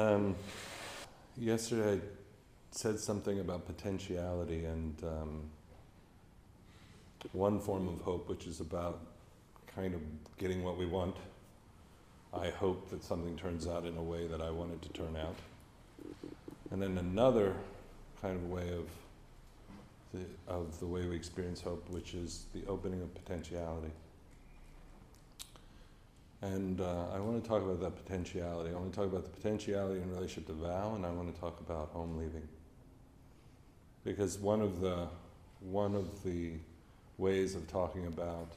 Um, 0.00 0.34
yesterday, 1.36 1.96
I 1.96 2.00
said 2.70 2.98
something 2.98 3.38
about 3.38 3.66
potentiality 3.66 4.64
and 4.64 4.94
um, 5.04 5.42
one 7.32 7.60
form 7.60 7.86
of 7.86 8.00
hope, 8.00 8.26
which 8.26 8.46
is 8.46 8.60
about 8.60 8.98
kind 9.74 9.94
of 9.94 10.00
getting 10.38 10.64
what 10.64 10.78
we 10.78 10.86
want. 10.86 11.16
I 12.32 12.48
hope 12.48 12.88
that 12.88 13.04
something 13.04 13.36
turns 13.36 13.66
out 13.66 13.84
in 13.84 13.94
a 13.98 14.02
way 14.02 14.26
that 14.26 14.40
I 14.40 14.50
want 14.50 14.72
it 14.72 14.80
to 14.82 14.88
turn 14.88 15.16
out. 15.16 15.36
And 16.70 16.80
then 16.80 16.96
another 16.96 17.54
kind 18.22 18.36
of 18.36 18.48
way 18.48 18.70
of 18.70 18.88
the, 20.14 20.24
of 20.50 20.80
the 20.80 20.86
way 20.86 21.04
we 21.04 21.14
experience 21.14 21.60
hope, 21.60 21.86
which 21.90 22.14
is 22.14 22.46
the 22.54 22.62
opening 22.66 23.02
of 23.02 23.14
potentiality. 23.14 23.90
And 26.42 26.80
uh, 26.80 27.06
I 27.14 27.20
want 27.20 27.42
to 27.42 27.48
talk 27.48 27.62
about 27.62 27.80
that 27.80 27.96
potentiality. 27.96 28.70
I 28.70 28.78
want 28.78 28.92
to 28.92 28.96
talk 28.96 29.06
about 29.06 29.24
the 29.24 29.30
potentiality 29.30 30.00
in 30.00 30.10
relationship 30.10 30.46
to 30.46 30.54
vow, 30.54 30.94
and 30.94 31.04
I 31.04 31.10
want 31.10 31.34
to 31.34 31.38
talk 31.40 31.60
about 31.60 31.90
home 31.90 32.16
leaving. 32.16 32.48
Because 34.04 34.38
one 34.38 34.62
of 34.62 34.80
the 34.80 35.08
one 35.60 35.94
of 35.94 36.24
the 36.24 36.52
ways 37.18 37.54
of 37.54 37.66
talking 37.68 38.06
about 38.06 38.52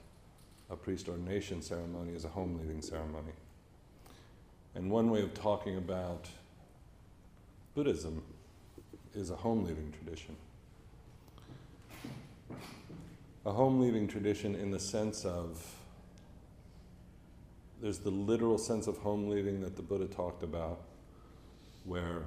a 0.70 0.76
priest 0.78 1.10
ordination 1.10 1.62
ceremony 1.62 2.14
is 2.14 2.24
a 2.24 2.30
home 2.30 2.58
leaving 2.58 2.82
ceremony. 2.82 3.34
And 4.76 4.90
one 4.90 5.10
way 5.10 5.22
of 5.22 5.34
talking 5.34 5.78
about 5.78 6.28
Buddhism 7.76 8.24
is 9.14 9.30
a 9.30 9.36
home 9.36 9.66
leaving 9.66 9.92
tradition. 9.92 10.36
A 13.46 13.52
home 13.52 13.82
leaving 13.82 14.08
tradition 14.08 14.56
in 14.56 14.72
the 14.72 14.80
sense 14.80 15.26
of 15.26 15.62
there's 17.84 18.00
the 18.00 18.10
literal 18.10 18.58
sense 18.58 18.88
of 18.88 18.98
home 19.00 19.28
leaving 19.28 19.60
that 19.60 19.76
the 19.76 19.82
Buddha 19.82 20.06
talked 20.06 20.42
about, 20.42 20.80
where 21.84 22.24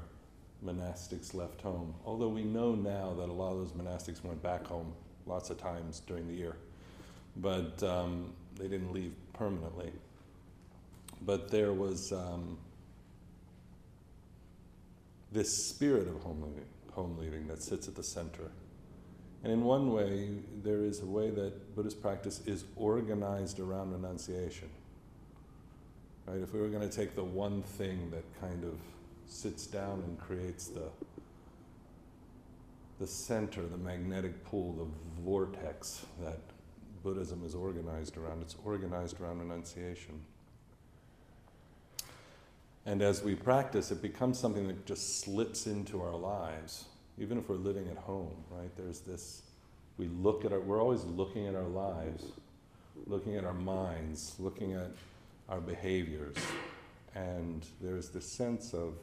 monastics 0.63 1.33
left 1.33 1.63
home. 1.63 1.95
Although 2.05 2.29
we 2.29 2.45
know 2.45 2.75
now 2.75 3.15
that 3.15 3.31
a 3.31 3.33
lot 3.33 3.53
of 3.53 3.59
those 3.61 3.73
monastics 3.73 4.23
went 4.23 4.43
back 4.43 4.67
home 4.67 4.93
lots 5.25 5.49
of 5.49 5.57
times 5.57 6.03
during 6.07 6.29
the 6.29 6.35
year, 6.35 6.57
but 7.37 7.83
um, 7.83 8.35
they 8.59 8.69
didn't 8.69 8.93
leave 8.93 9.15
permanently. 9.33 9.91
But 11.23 11.51
there 11.51 11.73
was 11.73 12.13
um, 12.13 12.59
this 15.33 15.71
spirit 15.71 16.07
of 16.07 16.21
home 16.21 16.43
leaving, 16.43 16.69
home 16.93 17.17
leaving 17.19 17.47
that 17.47 17.63
sits 17.63 17.89
at 17.89 17.95
the 17.95 18.05
center. 18.05 18.51
And 19.43 19.51
in 19.51 19.65
one 19.65 19.91
way, 19.91 20.33
there 20.63 20.85
is 20.85 21.01
a 21.01 21.07
way 21.07 21.31
that 21.31 21.75
Buddhist 21.75 22.03
practice 22.03 22.43
is 22.47 22.67
organized 22.77 23.59
around 23.59 23.93
renunciation. 23.93 24.69
Right? 26.27 26.41
If 26.41 26.53
we 26.53 26.61
were 26.61 26.69
going 26.69 26.89
to 26.89 26.95
take 26.95 27.15
the 27.15 27.25
one 27.25 27.63
thing 27.63 28.11
that 28.11 28.25
kind 28.41 28.65
of 28.65 28.75
sits 29.27 29.67
down 29.67 30.03
and 30.07 30.19
creates 30.19 30.69
the 30.69 30.89
the 32.99 33.07
center, 33.07 33.63
the 33.67 33.77
magnetic 33.77 34.45
pool, 34.45 34.73
the 34.73 35.23
vortex 35.23 36.07
that 36.23 36.39
Buddhism 37.03 37.43
is 37.45 37.55
organized 37.55 38.17
around. 38.17 38.43
It's 38.43 38.57
organized 38.65 39.21
around 39.21 39.41
renunciation. 39.41 40.21
And 42.87 43.03
as 43.03 43.23
we 43.23 43.35
practice, 43.35 43.91
it 43.91 44.01
becomes 44.01 44.39
something 44.39 44.67
that 44.69 44.87
just 44.87 45.21
slips 45.21 45.67
into 45.67 46.01
our 46.01 46.17
lives, 46.17 46.85
even 47.19 47.37
if 47.37 47.49
we're 47.49 47.57
living 47.57 47.89
at 47.89 47.97
home, 47.97 48.45
right? 48.51 48.71
There's 48.77 49.01
this, 49.01 49.43
we 49.99 50.07
look 50.07 50.45
at 50.45 50.53
our, 50.53 50.61
we're 50.61 50.81
always 50.81 51.05
looking 51.05 51.47
at 51.47 51.55
our 51.55 51.69
lives, 51.69 52.25
looking 53.07 53.37
at 53.37 53.45
our 53.45 53.55
minds, 53.55 54.37
looking 54.39 54.73
at 54.73 54.91
our 55.49 55.61
behaviors. 55.61 56.37
And 57.15 57.67
there's 57.81 58.11
this 58.11 58.27
sense 58.27 58.75
of 58.75 58.95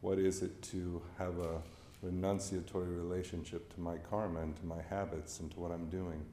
what 0.00 0.18
is 0.18 0.42
it 0.42 0.60
to 0.62 1.02
have 1.18 1.38
a 1.38 1.62
renunciatory 2.04 2.96
relationship 2.96 3.72
to 3.74 3.80
my 3.80 3.96
karma 3.96 4.40
and 4.40 4.56
to 4.56 4.66
my 4.66 4.82
habits 4.90 5.40
and 5.40 5.50
to 5.52 5.60
what 5.60 5.70
I'm 5.70 5.88
doing. 5.88 6.24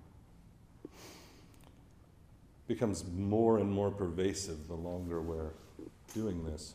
Becomes 2.68 3.06
more 3.16 3.60
and 3.60 3.72
more 3.72 3.92
pervasive 3.92 4.68
the 4.68 4.76
longer 4.76 5.22
we're 5.22 5.52
doing 6.14 6.46
this. 6.46 6.74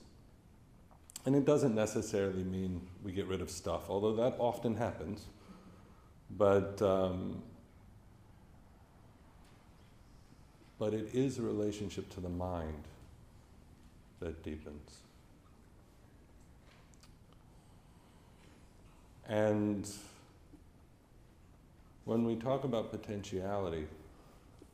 And 1.26 1.36
it 1.36 1.44
doesn't 1.44 1.74
necessarily 1.74 2.44
mean 2.44 2.80
we 3.02 3.12
get 3.12 3.26
rid 3.26 3.42
of 3.42 3.50
stuff, 3.50 3.90
although 3.90 4.14
that 4.16 4.36
often 4.38 4.76
happens. 4.76 5.26
But 6.30 6.80
um, 6.82 7.42
but 10.78 10.94
it 10.94 11.14
is 11.14 11.38
a 11.38 11.42
relationship 11.42 12.08
to 12.10 12.20
the 12.20 12.28
mind 12.28 12.84
that 14.20 14.42
deepens. 14.42 14.98
And 19.28 19.88
when 22.04 22.24
we 22.24 22.36
talk 22.36 22.64
about 22.64 22.90
potentiality, 22.90 23.86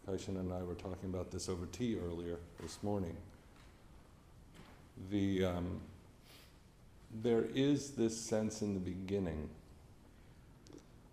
Kaishan 0.06 0.38
and 0.38 0.52
I 0.52 0.62
were 0.62 0.74
talking 0.74 1.08
about 1.08 1.30
this 1.30 1.48
over 1.48 1.66
tea 1.66 1.98
earlier 1.98 2.36
this 2.60 2.78
morning. 2.82 3.16
The, 5.10 5.46
um, 5.46 5.80
there 7.22 7.44
is 7.54 7.92
this 7.92 8.18
sense 8.18 8.62
in 8.62 8.74
the 8.74 8.80
beginning 8.80 9.48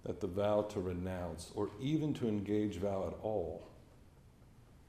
that 0.04 0.20
the 0.20 0.28
vow 0.28 0.64
to 0.64 0.80
renounce, 0.80 1.52
or 1.56 1.70
even 1.80 2.14
to 2.16 2.28
engage 2.28 2.78
vow 2.78 3.06
at 3.08 3.18
all, 3.24 3.64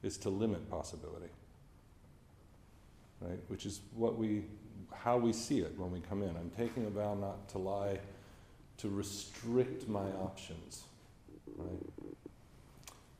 is 0.03 0.17
to 0.17 0.29
limit 0.29 0.69
possibility. 0.69 1.29
Right? 3.21 3.39
Which 3.47 3.65
is 3.65 3.81
what 3.95 4.17
we 4.17 4.43
how 4.91 5.17
we 5.17 5.33
see 5.33 5.59
it 5.59 5.77
when 5.77 5.91
we 5.91 5.99
come 5.99 6.21
in. 6.21 6.29
I'm 6.29 6.51
taking 6.55 6.85
a 6.85 6.89
vow 6.89 7.15
not 7.15 7.49
to 7.49 7.57
lie, 7.57 7.99
to 8.77 8.89
restrict 8.89 9.87
my 9.87 10.05
options. 10.21 10.83
Right? 11.57 11.79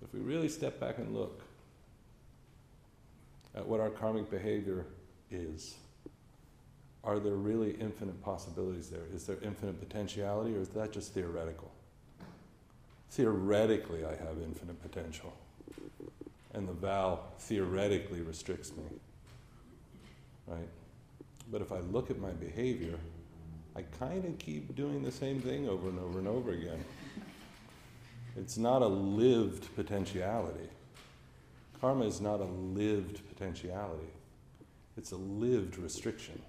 If 0.02 0.14
we 0.14 0.20
really 0.20 0.50
step 0.50 0.80
back 0.80 0.98
and 0.98 1.14
look 1.14 1.42
at 3.56 3.66
what 3.66 3.80
our 3.80 3.90
karmic 3.90 4.30
behavior 4.30 4.86
is, 5.32 5.76
are 7.04 7.20
there 7.20 7.36
really 7.36 7.72
infinite 7.72 8.22
possibilities 8.24 8.90
there? 8.90 9.04
Is 9.14 9.26
there 9.26 9.38
infinite 9.42 9.80
potentiality, 9.80 10.56
or 10.56 10.62
is 10.62 10.70
that 10.70 10.92
just 10.92 11.14
theoretical? 11.14 11.72
Theoretically, 13.12 14.06
I 14.06 14.12
have 14.12 14.42
infinite 14.42 14.82
potential 14.82 15.34
and 16.54 16.68
the 16.68 16.74
vow 16.74 17.20
theoretically 17.40 18.22
restricts 18.22 18.72
me. 18.76 18.84
Right? 20.48 20.70
But 21.52 21.62
if 21.62 21.72
I 21.72 21.80
look 21.80 22.10
at 22.10 22.20
my 22.20 22.32
behavior, 22.32 22.98
I 23.76 23.82
kind 24.00 24.24
of 24.26 24.38
keep 24.38 24.76
doing 24.76 25.04
the 25.04 25.12
same 25.12 25.42
thing 25.42 25.68
over 25.68 25.90
and 25.90 26.00
over 26.00 26.20
and 26.20 26.28
over 26.28 26.52
again. 26.52 26.84
It's 28.36 28.58
not 28.58 28.82
a 28.82 28.88
lived 28.88 29.76
potentiality. 29.76 30.70
Karma 31.82 32.06
is 32.06 32.22
not 32.22 32.40
a 32.40 32.46
lived 32.46 33.28
potentiality, 33.28 34.08
it's 34.96 35.12
a 35.12 35.18
lived 35.18 35.78
restriction. 35.78 36.42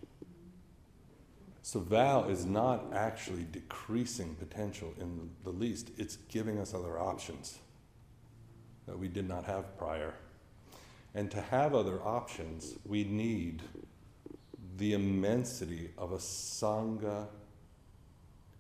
So, 1.63 1.81
vow 1.81 2.29
is 2.29 2.45
not 2.45 2.93
actually 2.95 3.47
decreasing 3.51 4.35
potential 4.37 4.95
in 5.01 5.31
the 5.43 5.51
least, 5.51 5.91
it's 5.97 6.17
giving 6.29 6.59
us 6.59 6.75
other 6.75 7.01
options 7.01 7.59
that 8.87 8.99
we 8.99 9.09
did 9.09 9.29
not 9.29 9.45
have 9.45 9.77
prior. 9.79 10.15
And 11.15 11.31
to 11.31 11.41
have 11.41 11.75
other 11.75 12.03
options, 12.03 12.75
we 12.85 13.05
need 13.05 13.63
the 14.77 14.95
immensity 14.95 15.91
of 15.97 16.13
a 16.13 16.17
Sangha 16.17 17.29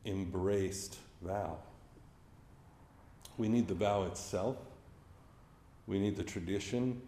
embraced 0.06 0.98
vow. 1.22 1.58
We 3.36 3.48
need 3.48 3.66
the 3.66 3.74
vow 3.74 4.04
itself, 4.04 4.56
we 5.86 5.98
need 5.98 6.16
the 6.16 6.22
tradition 6.22 7.02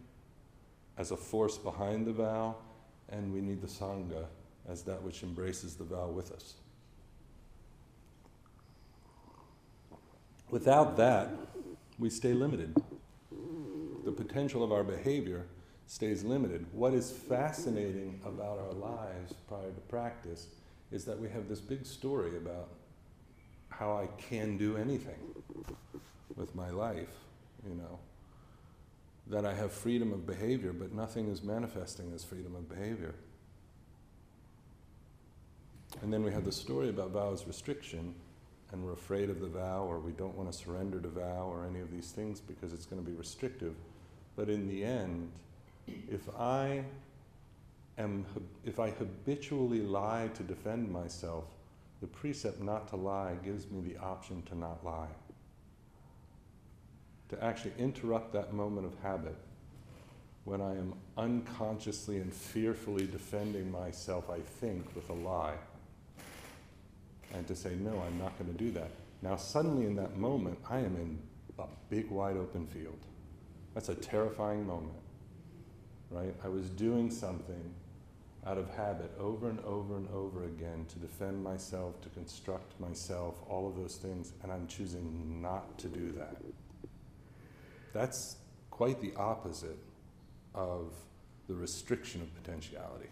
as 0.99 1.11
a 1.13 1.17
force 1.17 1.57
behind 1.57 2.07
the 2.07 2.13
vow, 2.13 2.57
and 3.09 3.33
we 3.33 3.41
need 3.41 3.61
the 3.61 3.69
Sangha 3.69 4.25
as 4.69 4.83
that 4.83 5.01
which 5.03 5.23
embraces 5.23 5.77
the 5.77 5.85
vow 5.85 6.09
with 6.09 6.33
us. 6.33 6.55
Without 10.51 10.97
that, 10.97 11.31
we 11.99 12.11
stay 12.11 12.33
limited 12.33 12.75
the 14.07 14.13
potential 14.13 14.63
of 14.63 14.71
our 14.71 14.85
behavior 14.85 15.45
stays 15.89 16.23
limited. 16.23 16.65
What 16.73 16.95
is 16.95 17.11
fascinating 17.11 18.21
about 18.25 18.61
our 18.61 18.73
lives 18.73 19.35
prior 19.49 19.71
to 19.71 19.81
practice 19.89 20.47
is 20.93 21.05
that 21.05 21.19
we 21.19 21.29
have 21.29 21.49
this 21.49 21.61
big 21.61 21.85
story 21.85 22.37
about 22.37 22.69
how 23.69 23.99
I 23.99 24.07
can 24.23 24.57
do 24.57 24.77
anything 24.77 25.19
with 26.37 26.55
my 26.55 26.71
life, 26.71 27.17
you 27.69 27.75
know. 27.75 27.99
That 29.27 29.45
I 29.45 29.53
have 29.55 29.73
freedom 29.73 30.13
of 30.13 30.25
behavior, 30.25 30.73
but 30.73 30.95
nothing 30.95 31.29
is 31.29 31.43
manifesting 31.43 32.13
as 32.15 32.23
freedom 32.23 32.55
of 32.55 32.69
behavior. 32.69 33.13
And 36.01 36.13
then 36.13 36.23
we 36.23 36.31
have 36.31 36.45
the 36.45 36.53
story 36.53 36.91
about 36.91 37.11
vows 37.11 37.45
restriction, 37.45 38.15
and 38.71 38.85
we're 38.85 38.93
afraid 38.93 39.31
of 39.31 39.41
the 39.41 39.49
vow, 39.49 39.85
or 39.85 39.99
we 39.99 40.13
don't 40.13 40.37
want 40.37 40.53
to 40.53 40.57
surrender 40.57 41.01
to 41.01 41.09
vow, 41.09 41.51
or 41.51 41.67
any 41.67 41.81
of 41.81 41.91
these 41.91 42.13
things 42.13 42.39
because 42.39 42.73
it's 42.73 42.87
going 42.87 43.05
to 43.05 43.11
be 43.11 43.17
restrictive. 43.17 43.75
But 44.37 44.51
in 44.51 44.69
the 44.69 44.85
end, 44.85 45.33
if 45.87 46.29
I 46.39 46.85
am, 47.99 48.27
if 48.65 48.79
I 48.79 48.91
habitually 48.91 49.81
lie 49.81 50.29
to 50.35 50.43
defend 50.43 50.91
myself, 50.91 51.45
the 52.01 52.07
precept 52.07 52.61
not 52.61 52.89
to 52.89 52.97
lie 52.97 53.37
gives 53.43 53.71
me 53.71 53.81
the 53.81 53.99
option 53.99 54.43
to 54.43 54.55
not 54.57 54.85
lie. 54.85 55.09
To 57.31 57.43
actually 57.43 57.73
interrupt 57.79 58.33
that 58.35 58.53
moment 58.53 58.87
of 58.87 58.95
habit 59.03 59.37
when 60.45 60.61
I 60.61 60.77
am 60.77 60.95
unconsciously 61.17 62.19
and 62.19 62.33
fearfully 62.33 63.07
defending 63.07 63.71
myself, 63.71 64.31
I 64.31 64.39
think, 64.39 64.95
with 64.95 65.09
a 65.11 65.13
lie. 65.13 65.57
And 67.35 67.45
to 67.49 67.57
say, 67.57 67.75
no, 67.81 68.01
I'm 68.07 68.19
not 68.19 68.39
going 68.39 68.53
to 68.53 68.65
do 68.65 68.71
that. 68.73 68.91
Now, 69.23 69.35
suddenly 69.35 69.87
in 69.87 69.97
that 69.97 70.17
moment, 70.17 70.59
I 70.71 70.79
am 70.79 70.95
in 70.97 71.19
a 71.59 71.65
big, 71.91 72.09
wide 72.11 72.37
open 72.37 72.67
field. 72.69 72.99
That's 73.77 73.91
a 73.91 73.95
terrifying 73.95 74.67
moment, 74.67 74.97
right? 76.11 76.35
I 76.43 76.49
was 76.49 76.71
doing 76.71 77.11
something 77.11 77.75
out 78.47 78.57
of 78.57 78.71
habit 78.71 79.13
over 79.21 79.51
and 79.51 79.61
over 79.67 79.99
and 79.99 80.09
over 80.15 80.45
again 80.45 80.87
to 80.89 80.99
defend 80.99 81.45
myself, 81.45 82.01
to 82.01 82.09
construct 82.09 82.81
myself, 82.81 83.35
all 83.51 83.69
of 83.69 83.77
those 83.77 83.97
things, 83.97 84.33
and 84.43 84.51
I'm 84.51 84.67
choosing 84.67 85.43
not 85.43 85.79
to 85.81 85.89
do 85.89 86.11
that. 86.13 86.39
That's 87.93 88.37
quite 88.71 88.99
the 89.03 89.13
opposite 89.15 89.77
of 90.55 90.95
the 91.47 91.55
restriction 91.55 92.23
of 92.23 92.35
potentiality. 92.43 93.11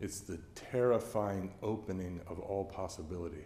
It's 0.00 0.22
the 0.22 0.38
terrifying 0.54 1.52
opening 1.62 2.22
of 2.26 2.38
all 2.38 2.64
possibility. 2.64 3.44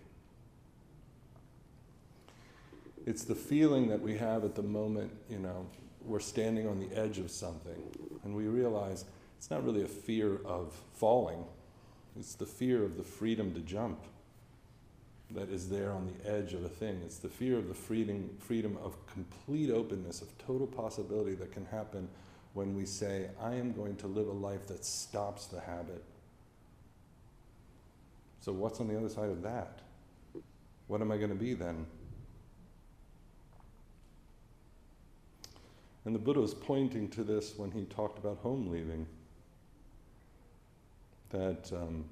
It's 3.06 3.24
the 3.24 3.34
feeling 3.34 3.88
that 3.88 4.00
we 4.00 4.16
have 4.18 4.44
at 4.44 4.54
the 4.54 4.62
moment, 4.62 5.10
you 5.28 5.40
know, 5.40 5.66
we're 6.04 6.20
standing 6.20 6.66
on 6.68 6.80
the 6.80 6.94
edge 6.96 7.18
of 7.18 7.30
something 7.30 7.82
and 8.24 8.34
we 8.34 8.46
realize 8.46 9.04
it's 9.38 9.50
not 9.50 9.64
really 9.64 9.82
a 9.82 9.88
fear 9.88 10.38
of 10.44 10.72
falling, 10.94 11.44
it's 12.18 12.34
the 12.34 12.46
fear 12.46 12.84
of 12.84 12.96
the 12.96 13.02
freedom 13.02 13.54
to 13.54 13.60
jump 13.60 13.98
that 15.34 15.48
is 15.48 15.68
there 15.68 15.92
on 15.92 16.06
the 16.06 16.30
edge 16.30 16.52
of 16.52 16.64
a 16.64 16.68
thing. 16.68 17.00
It's 17.04 17.18
the 17.18 17.28
fear 17.28 17.56
of 17.56 17.68
the 17.68 17.74
freedom, 17.74 18.30
freedom 18.38 18.76
of 18.82 18.94
complete 19.06 19.70
openness, 19.70 20.20
of 20.22 20.28
total 20.38 20.66
possibility 20.66 21.34
that 21.36 21.52
can 21.52 21.64
happen 21.66 22.08
when 22.54 22.76
we 22.76 22.84
say, 22.84 23.30
I 23.40 23.54
am 23.54 23.72
going 23.72 23.96
to 23.96 24.06
live 24.06 24.28
a 24.28 24.32
life 24.32 24.66
that 24.68 24.84
stops 24.84 25.46
the 25.46 25.60
habit. 25.60 26.04
So, 28.40 28.52
what's 28.52 28.80
on 28.80 28.88
the 28.88 28.96
other 28.96 29.08
side 29.08 29.30
of 29.30 29.42
that? 29.42 29.78
What 30.88 31.00
am 31.00 31.10
I 31.10 31.16
going 31.16 31.30
to 31.30 31.34
be 31.34 31.54
then? 31.54 31.86
And 36.04 36.14
the 36.14 36.18
Buddha 36.18 36.40
was 36.40 36.54
pointing 36.54 37.08
to 37.10 37.22
this 37.22 37.54
when 37.56 37.70
he 37.70 37.84
talked 37.84 38.18
about 38.18 38.38
home 38.38 38.68
leaving. 38.68 39.06
That 41.30 41.72
um, 41.72 42.04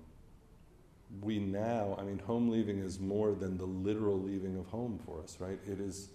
we 1.20 1.38
now, 1.38 1.96
I 1.98 2.04
mean, 2.04 2.20
home 2.20 2.48
leaving 2.48 2.78
is 2.78 3.00
more 3.00 3.32
than 3.32 3.58
the 3.58 3.64
literal 3.64 4.18
leaving 4.18 4.56
of 4.58 4.66
home 4.66 5.00
for 5.04 5.20
us, 5.20 5.36
right? 5.40 5.58
It 5.66 5.80
is, 5.80 6.08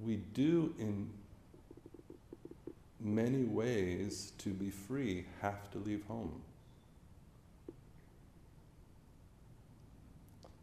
we 0.00 0.16
do 0.16 0.74
in 0.78 1.08
many 3.00 3.44
ways 3.44 4.32
to 4.38 4.50
be 4.50 4.70
free 4.70 5.24
have 5.40 5.70
to 5.72 5.78
leave 5.78 6.04
home. 6.06 6.40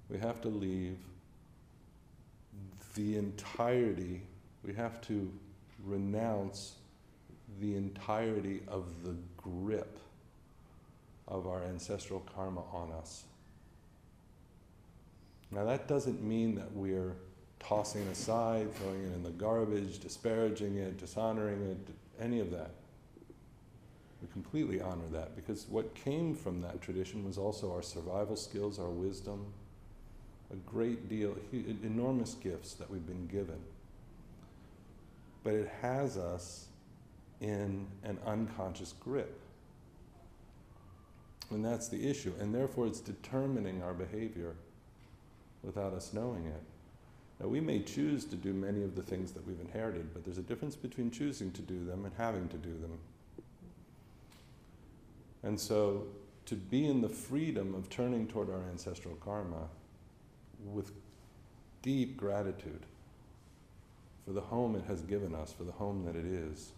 We 0.09 0.17
have 0.19 0.41
to 0.41 0.49
leave 0.49 0.97
the 2.95 3.17
entirety, 3.17 4.21
we 4.63 4.73
have 4.73 4.99
to 5.01 5.31
renounce 5.85 6.75
the 7.59 7.75
entirety 7.75 8.61
of 8.67 8.85
the 9.03 9.15
grip 9.37 9.97
of 11.27 11.47
our 11.47 11.63
ancestral 11.63 12.21
karma 12.35 12.61
on 12.73 12.91
us. 12.91 13.23
Now, 15.51 15.65
that 15.65 15.87
doesn't 15.87 16.21
mean 16.23 16.55
that 16.55 16.71
we're 16.73 17.13
tossing 17.59 18.07
aside, 18.07 18.73
throwing 18.75 19.03
it 19.03 19.13
in 19.13 19.23
the 19.23 19.31
garbage, 19.31 19.99
disparaging 19.99 20.77
it, 20.77 20.97
dishonoring 20.97 21.61
it, 21.71 22.23
any 22.23 22.39
of 22.39 22.51
that. 22.51 22.71
We 24.21 24.27
completely 24.33 24.81
honor 24.81 25.07
that 25.11 25.35
because 25.35 25.65
what 25.69 25.95
came 25.95 26.35
from 26.35 26.61
that 26.61 26.81
tradition 26.81 27.25
was 27.25 27.37
also 27.37 27.71
our 27.73 27.81
survival 27.81 28.35
skills, 28.35 28.79
our 28.79 28.89
wisdom, 28.89 29.45
a 30.51 30.55
great 30.69 31.07
deal, 31.09 31.35
enormous 31.53 32.33
gifts 32.33 32.73
that 32.73 32.89
we've 32.89 33.05
been 33.05 33.27
given. 33.27 33.59
But 35.43 35.53
it 35.53 35.71
has 35.81 36.17
us 36.17 36.65
in 37.41 37.87
an 38.03 38.17
unconscious 38.25 38.93
grip. 38.99 39.39
And 41.49 41.63
that's 41.63 41.87
the 41.87 42.09
issue. 42.09 42.33
And 42.39 42.53
therefore, 42.53 42.87
it's 42.87 42.99
determining 42.99 43.81
our 43.81 43.93
behavior 43.93 44.55
without 45.63 45.93
us 45.93 46.13
knowing 46.13 46.45
it. 46.45 46.61
Now, 47.39 47.47
we 47.47 47.61
may 47.61 47.81
choose 47.81 48.25
to 48.25 48.35
do 48.35 48.53
many 48.53 48.83
of 48.83 48.95
the 48.95 49.01
things 49.01 49.31
that 49.31 49.47
we've 49.47 49.59
inherited, 49.61 50.13
but 50.13 50.25
there's 50.25 50.37
a 50.37 50.43
difference 50.43 50.75
between 50.75 51.09
choosing 51.09 51.51
to 51.51 51.61
do 51.61 51.85
them 51.85 52.05
and 52.05 52.13
having 52.17 52.49
to 52.49 52.57
do 52.57 52.77
them. 52.79 52.99
And 55.41 55.59
so, 55.59 56.07
to 56.47 56.55
be 56.55 56.87
in 56.87 57.01
the 57.01 57.09
freedom 57.09 57.73
of 57.75 57.89
turning 57.89 58.27
toward 58.27 58.49
our 58.49 58.61
ancestral 58.69 59.15
karma 59.15 59.69
with 60.65 60.91
deep 61.81 62.17
gratitude 62.17 62.85
for 64.29 64.33
the 64.33 64.41
home 64.41 64.75
it 64.75 64.83
has 64.87 65.01
given 65.01 65.33
us, 65.33 65.51
for 65.51 65.63
the 65.63 65.71
home 65.71 66.05
that 66.05 66.15
it 66.15 66.23
is, 66.23 66.73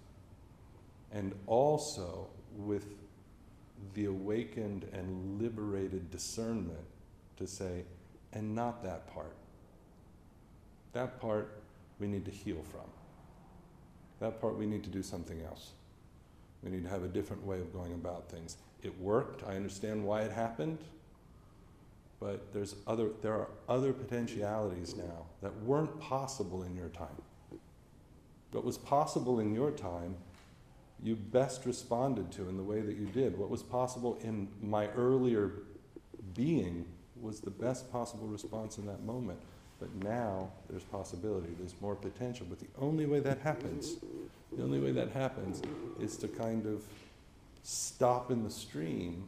and 1.12 1.36
also 1.48 2.30
with 2.56 2.86
the 3.94 4.06
awakened 4.06 4.88
and 4.94 5.42
liberated 5.42 6.09
discernment 6.12 6.80
to 7.36 7.45
say, 7.45 7.83
and 8.31 8.56
not 8.56 8.81
that 8.81 9.13
part. 9.13 9.36
That 10.94 11.19
part 11.19 11.62
we 12.00 12.07
need 12.07 12.24
to 12.24 12.31
heal 12.31 12.63
from. 12.71 12.89
That 14.21 14.39
part 14.39 14.57
we 14.57 14.65
need 14.65 14.86
to 14.86 14.89
do 14.89 15.03
something 15.03 15.42
else. 15.42 15.71
We 16.63 16.71
need 16.71 16.86
to 16.86 16.89
have 16.89 17.03
a 17.03 17.09
different 17.09 17.45
way 17.45 17.59
of 17.59 17.74
going 17.74 17.92
about 17.92 18.30
things. 18.30 18.56
It 18.81 18.98
worked. 18.98 19.44
I 19.45 19.57
understand 19.57 20.05
why 20.05 20.22
it 20.22 20.31
happened. 20.31 20.77
But 22.22 22.53
there's 22.53 22.75
other, 22.88 23.10
there 23.22 23.34
are 23.34 23.50
other 23.67 23.91
potentialities 23.91 24.96
now 24.96 25.25
that 25.41 25.53
weren't 25.63 26.00
possible 26.00 26.63
in 26.63 26.77
your 26.77 26.89
time. 26.89 27.08
What 28.51 28.65
was 28.65 28.77
possible 28.77 29.39
in 29.39 29.53
your 29.53 29.72
time, 29.72 30.15
you 31.03 31.15
best 31.15 31.65
responded 31.65 32.31
to 32.34 32.50
in 32.50 32.58
the 32.58 32.63
way 32.63 32.81
that 32.81 32.98
you 32.98 33.05
did. 33.08 33.38
What 33.38 33.50
was 33.50 33.63
possible 33.63 34.20
in 34.22 34.48
my 34.62 34.88
earlier 34.89 35.51
being 36.36 36.86
was 37.20 37.39
the 37.39 37.51
best 37.51 37.91
possible 37.91 38.27
response 38.27 38.77
in 38.77 38.86
that 38.88 39.03
moment. 39.03 39.39
But 39.79 39.93
now 40.03 40.51
there's 40.70 40.84
possibility, 40.84 41.50
there's 41.58 41.75
more 41.81 41.96
potential. 41.96 42.46
But 42.48 42.60
the 42.60 42.67
only 42.77 43.05
way 43.05 43.20
that 43.22 43.39
happens, 43.39 43.96
the 44.55 44.63
only 44.63 44.79
way 44.79 44.91
that 44.91 45.10
happens 45.12 45.62
is 46.00 46.17
to 46.17 46.27
kind 46.27 46.67
of 46.67 46.84
stop 47.63 48.31
in 48.31 48.43
the 48.43 48.50
stream 48.50 49.24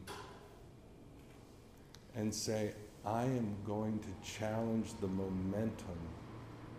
and 2.14 2.32
say, 2.32 2.72
I 3.04 3.22
am 3.24 3.56
going 3.66 3.98
to 3.98 4.32
challenge 4.38 4.90
the 5.00 5.08
momentum 5.08 5.98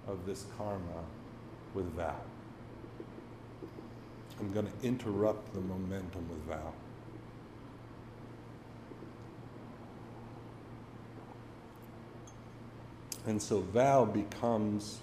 of 0.08 0.26
this 0.26 0.46
karma 0.58 1.04
with 1.74 1.86
vow. 1.94 2.16
I'm 4.40 4.52
going 4.52 4.68
to 4.68 4.88
interrupt 4.88 5.54
the 5.54 5.62
momentum 5.62 6.28
with 6.30 6.40
vow. 6.46 6.74
And 13.26 13.42
so 13.42 13.62
vow 13.62 14.06
becomes 14.06 15.00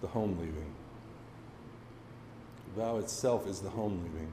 the 0.00 0.06
home 0.08 0.38
leaving. 0.38 0.72
Vow 2.76 2.98
itself 2.98 3.46
is 3.46 3.60
the 3.60 3.70
home 3.70 4.02
leaving. 4.02 4.32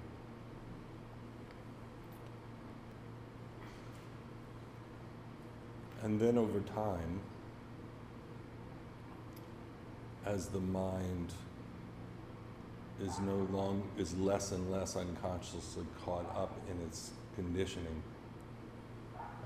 And 6.04 6.20
then 6.20 6.38
over 6.38 6.60
time, 6.60 7.22
as 10.26 10.48
the 10.48 10.60
mind 10.60 11.32
is 13.04 13.20
no 13.20 13.48
long 13.52 13.84
is 13.98 14.16
less 14.18 14.52
and 14.52 14.72
less 14.72 14.96
unconsciously 14.96 15.86
caught 16.04 16.26
up 16.36 16.58
in 16.72 16.80
its 16.88 17.12
conditioning, 17.36 18.02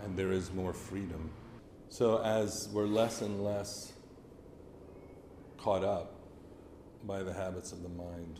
and 0.03 0.15
there 0.15 0.31
is 0.31 0.53
more 0.53 0.73
freedom. 0.73 1.29
So, 1.89 2.21
as 2.21 2.69
we're 2.71 2.85
less 2.85 3.21
and 3.21 3.43
less 3.43 3.93
caught 5.57 5.83
up 5.83 6.13
by 7.05 7.23
the 7.23 7.33
habits 7.33 7.71
of 7.71 7.81
the 7.81 7.89
mind, 7.89 8.39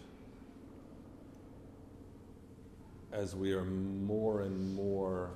as 3.12 3.36
we 3.36 3.54
are 3.54 3.64
more 3.66 4.42
and 4.42 4.76
more 4.76 5.32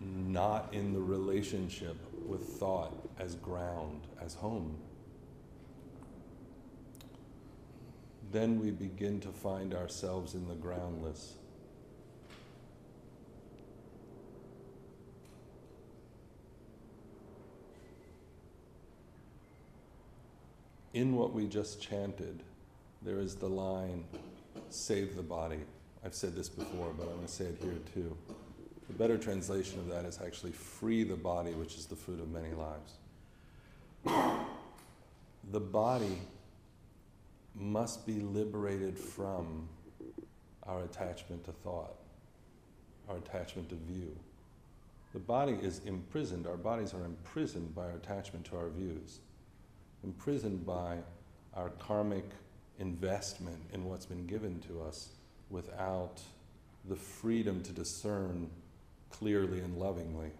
not 0.00 0.72
in 0.72 0.92
the 0.92 1.00
relationship 1.00 1.96
with 2.26 2.42
thought 2.42 2.92
as 3.18 3.34
ground, 3.36 4.06
as 4.20 4.34
home, 4.34 4.78
then 8.32 8.60
we 8.60 8.70
begin 8.70 9.20
to 9.20 9.28
find 9.28 9.74
ourselves 9.74 10.34
in 10.34 10.46
the 10.48 10.54
groundless. 10.54 11.34
In 20.92 21.14
what 21.14 21.32
we 21.32 21.46
just 21.46 21.80
chanted, 21.80 22.42
there 23.02 23.20
is 23.20 23.36
the 23.36 23.48
line, 23.48 24.04
save 24.70 25.16
the 25.16 25.22
body. 25.22 25.60
I've 26.04 26.14
said 26.14 26.34
this 26.34 26.48
before, 26.48 26.92
but 26.96 27.04
I'm 27.04 27.14
going 27.14 27.26
to 27.26 27.32
say 27.32 27.44
it 27.46 27.58
here 27.62 27.78
too. 27.94 28.16
The 28.88 28.94
better 28.94 29.16
translation 29.16 29.78
of 29.78 29.88
that 29.88 30.04
is 30.04 30.18
actually 30.24 30.52
free 30.52 31.04
the 31.04 31.16
body, 31.16 31.52
which 31.52 31.76
is 31.76 31.86
the 31.86 31.94
fruit 31.94 32.20
of 32.20 32.28
many 32.30 32.50
lives. 32.54 32.94
the 35.52 35.60
body 35.60 36.18
must 37.54 38.06
be 38.06 38.20
liberated 38.20 38.98
from 38.98 39.68
our 40.64 40.82
attachment 40.84 41.44
to 41.44 41.52
thought, 41.52 41.96
our 43.08 43.16
attachment 43.16 43.68
to 43.70 43.76
view. 43.76 44.16
The 45.12 45.18
body 45.18 45.58
is 45.60 45.80
imprisoned, 45.84 46.46
our 46.46 46.56
bodies 46.56 46.94
are 46.94 47.04
imprisoned 47.04 47.74
by 47.74 47.82
our 47.82 47.96
attachment 47.96 48.44
to 48.46 48.56
our 48.56 48.68
views, 48.68 49.18
imprisoned 50.04 50.64
by 50.64 50.98
our 51.54 51.70
karmic 51.70 52.24
investment 52.78 53.58
in 53.72 53.84
what's 53.84 54.06
been 54.06 54.26
given 54.26 54.60
to 54.60 54.82
us 54.82 55.10
without 55.50 56.20
the 56.88 56.96
freedom 56.96 57.62
to 57.62 57.72
discern 57.72 58.48
clearly 59.10 59.60
and 59.60 59.76
lovingly. 59.76 60.30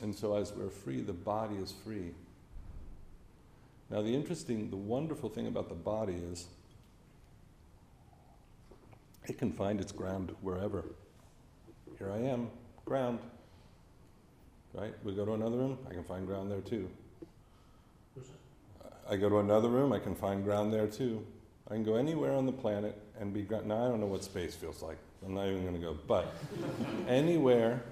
And 0.00 0.14
so, 0.14 0.36
as 0.36 0.52
we're 0.52 0.70
free, 0.70 1.00
the 1.00 1.12
body 1.12 1.56
is 1.56 1.72
free. 1.84 2.12
Now, 3.90 4.02
the 4.02 4.14
interesting, 4.14 4.70
the 4.70 4.76
wonderful 4.76 5.30
thing 5.30 5.46
about 5.46 5.68
the 5.68 5.74
body 5.74 6.14
is 6.14 6.46
it 9.26 9.38
can 9.38 9.52
find 9.52 9.80
its 9.80 9.92
ground 9.92 10.34
wherever. 10.42 10.84
Here 11.98 12.10
I 12.10 12.18
am, 12.18 12.50
ground. 12.84 13.18
Right? 14.74 14.92
We 15.04 15.14
go 15.14 15.24
to 15.24 15.32
another 15.32 15.56
room, 15.56 15.78
I 15.88 15.94
can 15.94 16.04
find 16.04 16.26
ground 16.26 16.50
there 16.50 16.60
too. 16.60 16.88
I 19.08 19.16
go 19.16 19.28
to 19.30 19.38
another 19.38 19.68
room, 19.68 19.92
I 19.92 19.98
can 19.98 20.14
find 20.14 20.44
ground 20.44 20.72
there 20.72 20.86
too. 20.86 21.24
I 21.70 21.74
can 21.74 21.84
go 21.84 21.96
anywhere 21.96 22.34
on 22.34 22.46
the 22.46 22.52
planet 22.52 22.96
and 23.18 23.32
be 23.32 23.42
ground. 23.42 23.66
Now, 23.66 23.84
I 23.84 23.88
don't 23.88 24.00
know 24.00 24.06
what 24.06 24.24
space 24.24 24.54
feels 24.54 24.82
like. 24.82 24.98
I'm 25.24 25.34
not 25.34 25.46
even 25.46 25.62
going 25.62 25.74
to 25.74 25.80
go. 25.80 25.96
But 26.06 26.34
anywhere 27.08 27.82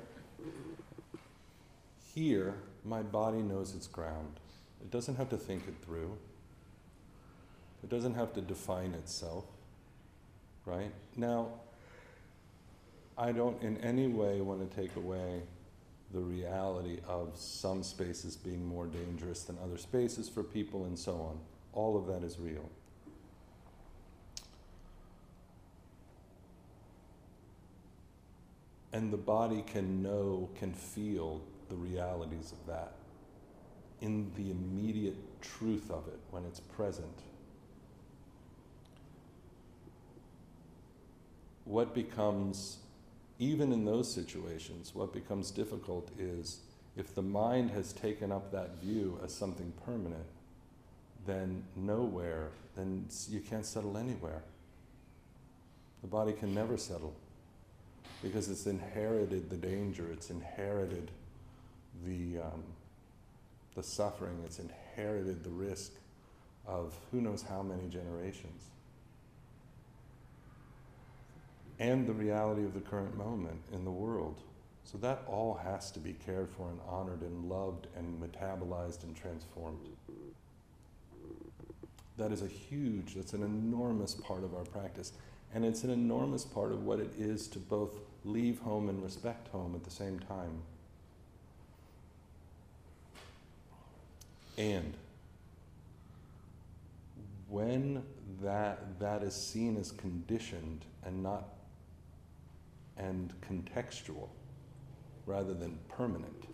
here, 2.14 2.54
my 2.84 3.02
body 3.02 3.38
knows 3.38 3.74
its 3.74 3.86
ground. 3.86 4.40
It 4.80 4.90
doesn't 4.90 5.16
have 5.16 5.28
to 5.30 5.37
think 5.37 5.64
it 5.66 5.75
through. 5.85 6.16
It 7.83 7.90
doesn't 7.90 8.14
have 8.14 8.33
to 8.35 8.40
define 8.40 8.95
itself. 8.95 9.45
Right? 10.64 10.92
Now, 11.16 11.49
I 13.16 13.33
don't 13.33 13.62
in 13.62 13.78
any 13.78 14.09
way 14.09 14.40
want 14.40 14.68
to 14.68 14.76
take 14.76 14.95
away 14.97 15.42
the 16.12 16.21
reality 16.21 16.99
of 17.09 17.33
some 17.35 17.83
spaces 17.83 18.37
being 18.37 18.66
more 18.66 18.87
dangerous 18.87 19.42
than 19.42 19.56
other 19.62 19.78
spaces 19.78 20.28
for 20.28 20.42
people 20.42 20.85
and 20.85 20.99
so 20.99 21.12
on. 21.12 21.38
All 21.73 21.97
of 21.97 22.06
that 22.06 22.25
is 22.25 22.38
real. 22.38 22.68
And 28.92 29.12
the 29.12 29.18
body 29.18 29.62
can 29.66 30.02
know, 30.02 30.49
can 30.59 30.73
feel 30.73 31.42
the 31.68 31.75
realities 31.75 32.52
of 32.52 32.66
that 32.66 32.92
in 34.00 34.30
the 34.36 34.50
immediate 34.50 35.16
truth 35.40 35.90
of 35.90 36.06
it 36.08 36.18
when 36.30 36.44
it's 36.44 36.60
present. 36.60 37.18
What 41.64 41.94
becomes, 41.94 42.78
even 43.38 43.72
in 43.72 43.84
those 43.84 44.12
situations, 44.12 44.94
what 44.94 45.12
becomes 45.12 45.50
difficult 45.50 46.10
is 46.18 46.60
if 46.96 47.14
the 47.14 47.22
mind 47.22 47.70
has 47.72 47.92
taken 47.92 48.30
up 48.30 48.52
that 48.52 48.80
view 48.80 49.18
as 49.24 49.34
something 49.34 49.72
permanent, 49.84 50.24
then 51.26 51.64
nowhere, 51.74 52.50
then 52.76 53.06
you 53.28 53.40
can't 53.40 53.66
settle 53.66 53.96
anywhere. 53.96 54.42
The 56.02 56.08
body 56.08 56.32
can 56.32 56.54
never 56.54 56.78
settle 56.78 57.14
because 58.22 58.48
it's 58.48 58.66
inherited 58.66 59.50
the 59.50 59.56
danger, 59.56 60.06
it's 60.12 60.30
inherited 60.30 61.10
the, 62.04 62.38
um, 62.40 62.62
the 63.76 63.83
suffering, 63.83 64.42
it's 64.45 64.59
inherited 64.59 65.45
the 65.45 65.50
risk 65.50 65.92
of 66.66 66.95
who 67.12 67.21
knows 67.21 67.42
how 67.42 67.62
many 67.62 67.88
generations. 67.88 68.64
And 71.78 72.06
the 72.06 72.14
reality 72.14 72.64
of 72.64 72.75
the 72.75 72.80
current 72.80 73.16
moment 73.16 73.61
in 73.73 73.85
the 73.85 73.90
world. 73.90 74.40
So 74.85 74.99
that 74.99 75.23
all 75.26 75.61
has 75.62 75.90
to 75.92 75.99
be 75.99 76.14
cared 76.25 76.49
for 76.49 76.71
and 76.71 76.80
honored 76.88 77.21
and 77.21 77.49
loved 77.50 77.88
and 77.97 78.21
metabolized 78.21 79.02
and 79.02 79.14
transformed. 79.14 79.78
That 82.16 82.33
is 82.33 82.40
a 82.40 82.49
huge, 82.49 83.14
that's 83.14 83.35
an 83.35 83.42
enormous 83.42 84.14
part 84.14 84.42
of 84.42 84.54
our 84.54 84.64
practice. 84.64 85.12
And 85.54 85.64
it's 85.64 85.85
an 85.85 85.90
enormous 85.90 86.45
part 86.45 86.73
of 86.73 86.85
what 86.85 86.99
it 86.99 87.11
is 87.18 87.47
to 87.49 87.59
both 87.59 87.99
leave 88.25 88.59
home 88.61 88.88
and 88.88 89.02
respect 89.02 89.49
home 89.49 89.75
at 89.75 89.85
the 89.85 89.90
same 89.90 90.18
time. 90.18 90.62
And 94.56 94.94
when 97.48 98.02
that, 98.42 98.98
that 99.00 99.22
is 99.22 99.34
seen 99.34 99.76
as 99.76 99.92
conditioned 99.92 100.84
and 101.04 101.22
not 101.22 101.48
and 102.96 103.32
contextual 103.42 104.28
rather 105.26 105.52
than 105.52 105.78
permanent, 105.88 106.48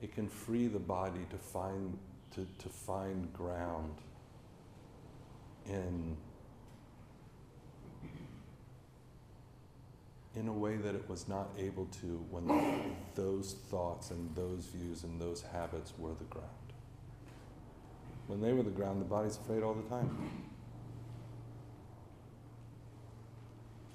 it 0.00 0.14
can 0.14 0.28
free 0.28 0.68
the 0.68 0.78
body 0.78 1.26
to 1.30 1.36
find 1.36 1.98
to, 2.34 2.46
to 2.58 2.68
find 2.68 3.32
ground 3.32 3.96
in 5.66 6.16
in 10.36 10.46
a 10.46 10.52
way 10.52 10.76
that 10.76 10.94
it 10.94 11.08
was 11.08 11.28
not 11.28 11.48
able 11.58 11.86
to 11.86 12.24
when 12.30 12.94
those 13.14 13.54
thoughts 13.68 14.10
and 14.10 14.34
those 14.36 14.66
views 14.66 15.02
and 15.02 15.20
those 15.20 15.42
habits 15.42 15.92
were 15.98 16.14
the 16.14 16.24
ground. 16.24 16.48
When 18.28 18.40
they 18.40 18.52
were 18.52 18.62
the 18.62 18.70
ground, 18.70 19.00
the 19.00 19.06
body's 19.06 19.36
afraid 19.36 19.62
all 19.62 19.74
the 19.74 19.88
time. 19.88 20.30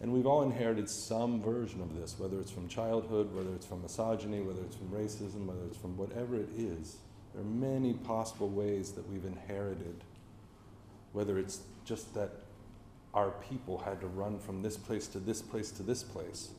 And 0.01 0.12
we've 0.12 0.27
all 0.27 0.44
inherited 0.44 0.89
some 0.89 1.42
version 1.42 1.82
of 1.82 1.96
this, 1.96 2.20
whether 2.20 2.39
it's 2.39 2.51
from 2.51 2.68
childhood, 2.68 3.34
whether 3.34 3.54
it's 3.56 3.65
from 3.65 3.82
misogyny, 3.82 4.42
whether 4.42 4.62
it's 4.62 4.75
from 4.75 4.89
racism, 4.89 5.46
whether 5.46 5.65
it's 5.65 5.77
from 5.77 5.98
whatever 5.98 6.36
it 6.36 6.50
is. 6.58 6.98
There 7.34 7.42
are 7.42 7.46
many 7.46 7.94
possible 7.94 8.50
ways 8.50 8.92
that 8.92 9.10
we've 9.10 9.25
inherited, 9.25 10.04
whether 11.13 11.39
it's 11.39 11.62
just 11.86 12.13
that 12.13 12.45
our 13.16 13.32
people 13.32 13.78
had 13.78 14.02
to 14.02 14.08
run 14.08 14.38
from 14.38 14.62
this 14.62 14.76
place 14.76 15.08
to 15.08 15.20
this 15.20 15.42
place 15.42 15.72
to 15.72 15.84
this 15.84 16.04
place 16.04 16.50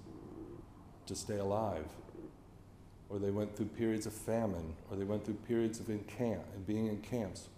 to 1.05 1.15
stay 1.15 1.37
alive. 1.37 1.85
Or 3.09 3.19
they 3.19 3.31
went 3.31 3.55
through 3.55 3.67
periods 3.67 4.07
of 4.07 4.13
famine, 4.13 4.75
or 4.91 4.97
they 4.97 5.05
went 5.05 5.25
through 5.25 5.35
periods 5.47 5.79
of 5.79 5.91
in 5.91 6.01
and 6.55 6.67
being 6.67 6.87
in 6.89 6.97
camps. 7.03 7.49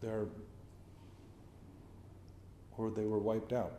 There, 0.00 0.26
or 2.78 2.90
they 2.90 3.04
were 3.04 3.18
wiped 3.18 3.52
out. 3.52 3.72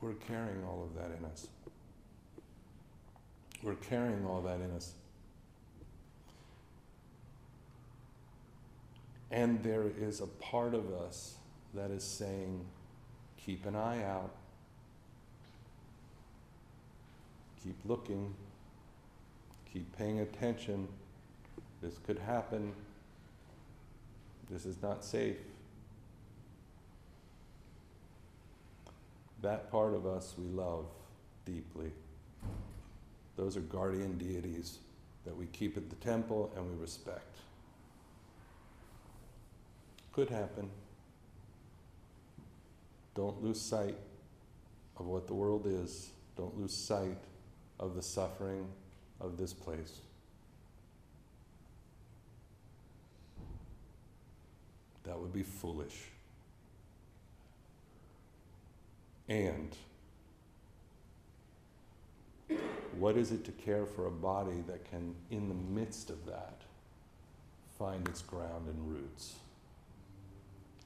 We're 0.00 0.14
carrying 0.14 0.64
all 0.64 0.82
of 0.82 1.00
that 1.00 1.16
in 1.16 1.24
us. 1.26 1.46
We're 3.62 3.74
carrying 3.74 4.26
all 4.26 4.40
that 4.40 4.60
in 4.60 4.70
us. 4.72 4.94
And 9.30 9.62
there 9.62 9.84
is 10.00 10.20
a 10.20 10.26
part 10.26 10.74
of 10.74 10.92
us 10.92 11.34
that 11.74 11.90
is 11.90 12.02
saying, 12.02 12.64
keep 13.36 13.64
an 13.64 13.76
eye 13.76 14.02
out, 14.02 14.34
keep 17.62 17.76
looking, 17.84 18.34
keep 19.72 19.96
paying 19.96 20.20
attention. 20.20 20.88
This 21.80 21.98
could 22.06 22.18
happen. 22.18 22.72
This 24.50 24.66
is 24.66 24.82
not 24.82 25.04
safe. 25.04 25.36
That 29.42 29.70
part 29.70 29.94
of 29.94 30.06
us 30.06 30.34
we 30.36 30.46
love 30.48 30.86
deeply. 31.46 31.92
Those 33.36 33.56
are 33.56 33.60
guardian 33.60 34.18
deities 34.18 34.78
that 35.24 35.36
we 35.36 35.46
keep 35.46 35.76
at 35.76 35.88
the 35.88 35.96
temple 35.96 36.52
and 36.56 36.68
we 36.68 36.76
respect. 36.82 37.36
Could 40.20 40.28
happen. 40.28 40.68
Don't 43.14 43.42
lose 43.42 43.58
sight 43.58 43.96
of 44.98 45.06
what 45.06 45.26
the 45.26 45.32
world 45.32 45.64
is. 45.64 46.10
Don't 46.36 46.60
lose 46.60 46.74
sight 46.74 47.16
of 47.78 47.94
the 47.94 48.02
suffering 48.02 48.66
of 49.18 49.38
this 49.38 49.54
place. 49.54 50.02
That 55.04 55.18
would 55.18 55.32
be 55.32 55.42
foolish. 55.42 55.96
And 59.26 59.74
what 62.98 63.16
is 63.16 63.32
it 63.32 63.46
to 63.46 63.52
care 63.52 63.86
for 63.86 64.06
a 64.06 64.10
body 64.10 64.62
that 64.66 64.84
can, 64.90 65.14
in 65.30 65.48
the 65.48 65.54
midst 65.54 66.10
of 66.10 66.26
that, 66.26 66.60
find 67.78 68.06
its 68.06 68.20
ground 68.20 68.68
and 68.68 68.86
roots? 68.86 69.36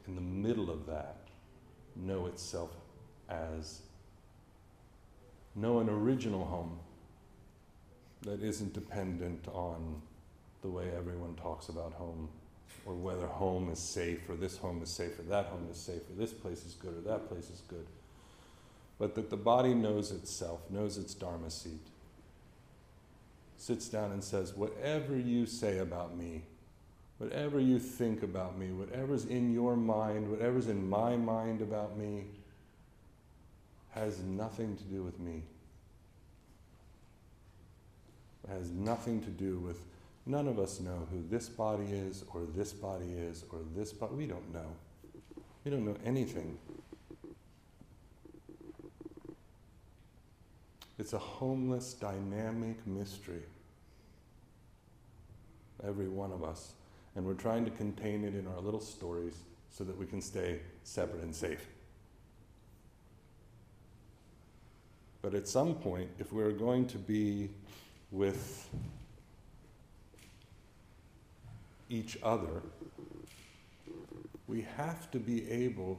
In 0.06 0.14
the 0.14 0.20
middle 0.20 0.70
of 0.70 0.87
that, 0.87 1.16
know 1.96 2.26
itself 2.26 2.70
as 3.28 3.80
know 5.54 5.78
an 5.78 5.88
original 5.88 6.44
home 6.44 6.78
that 8.23 8.42
isn't 8.42 8.73
dependent 8.73 9.46
on 9.49 10.00
the 10.62 10.68
way 10.68 10.90
everyone 10.96 11.34
talks 11.37 11.68
about 11.68 11.92
home 11.92 12.28
or 12.87 12.94
whether 12.94 13.26
home 13.26 13.70
is 13.70 13.78
safe 13.78 14.28
or 14.28 14.34
this 14.34 14.56
home 14.56 14.82
is 14.82 14.90
safe 14.90 15.18
or 15.18 15.23
that 15.23 15.46
home 15.46 15.66
is 15.70 15.78
safe 15.78 16.02
or 16.11 16.18
this 16.18 16.32
place 16.32 16.64
is 16.64 16.75
good 16.75 16.96
or 16.96 17.00
that 17.08 17.28
place 17.28 17.50
is 17.50 17.62
good. 17.68 17.87
But 18.99 19.14
that 19.14 19.30
the 19.30 19.37
body 19.37 19.75
knows 19.75 20.11
itself, 20.11 20.61
knows 20.70 20.99
its 20.99 21.14
Dharma 21.14 21.50
seat, 21.50 21.87
sits 23.56 23.88
down 23.88 24.12
and 24.12 24.23
says, 24.23 24.54
Whatever 24.54 25.16
you 25.16 25.46
say 25.46 25.78
about 25.78 26.16
me, 26.16 26.42
whatever 27.18 27.61
you 27.61 27.78
think 27.78 28.23
about 28.23 28.59
me, 28.59 28.73
whatever's 28.73 29.25
in 29.25 29.52
your 29.52 29.76
mind, 29.76 30.30
whatever's 30.30 30.68
in 30.68 30.88
my 30.88 31.16
mind 31.16 31.61
about 31.61 31.97
me, 31.97 32.25
has 33.92 34.18
nothing 34.21 34.76
to 34.76 34.85
do 34.85 35.02
with 35.02 35.18
me. 35.21 35.42
It 38.44 38.50
has 38.50 38.71
nothing 38.71 39.23
to 39.23 39.30
do 39.30 39.59
with 39.59 39.78
none 40.26 40.49
of 40.49 40.59
us 40.59 40.80
know 40.80 41.06
who 41.11 41.25
this 41.30 41.49
body 41.49 41.85
is 41.85 42.25
or 42.35 42.42
this 42.54 42.73
body 42.73 43.12
is 43.12 43.44
or 43.52 43.61
this 43.76 43.92
body. 43.92 44.14
We 44.14 44.26
don't 44.26 44.52
know. 44.52 44.66
We 45.64 45.71
don't 45.71 45.87
know 45.87 45.97
anything. 46.04 46.59
It's 50.99 51.12
a 51.12 51.18
homeless, 51.18 51.94
dynamic 51.94 52.87
mystery. 52.87 53.42
Every 55.83 56.09
one 56.09 56.33
of 56.33 56.44
us. 56.44 56.73
And 57.16 57.25
we're 57.25 57.35
trying 57.35 57.64
to 57.64 57.71
contain 57.71 58.25
it 58.25 58.35
in 58.35 58.47
our 58.47 58.61
little 58.61 58.80
stories 58.80 59.37
so 59.71 59.85
that 59.85 59.97
we 59.97 60.06
can 60.06 60.21
stay 60.21 60.61
separate 60.83 61.23
and 61.23 61.35
safe. 61.35 61.66
But 65.23 65.35
at 65.35 65.49
some 65.49 65.75
point, 65.76 66.11
if 66.18 66.33
we're 66.33 66.52
going 66.52 66.87
to 66.88 66.99
be 66.99 67.50
with 68.11 68.68
each 71.88 72.18
other, 72.23 72.62
we 74.47 74.66
have 74.76 75.11
to 75.12 75.18
be 75.18 75.50
able 75.50 75.99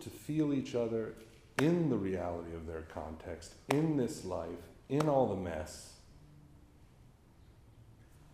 to 0.00 0.10
feel 0.10 0.52
each 0.52 0.74
other 0.74 1.14
in 1.58 1.88
the 1.88 1.96
reality 1.96 2.54
of 2.54 2.66
their 2.66 2.82
context, 2.82 3.54
in 3.70 3.96
this 3.96 4.24
life, 4.24 4.50
in 4.88 5.08
all 5.08 5.26
the 5.28 5.36
mess, 5.36 5.94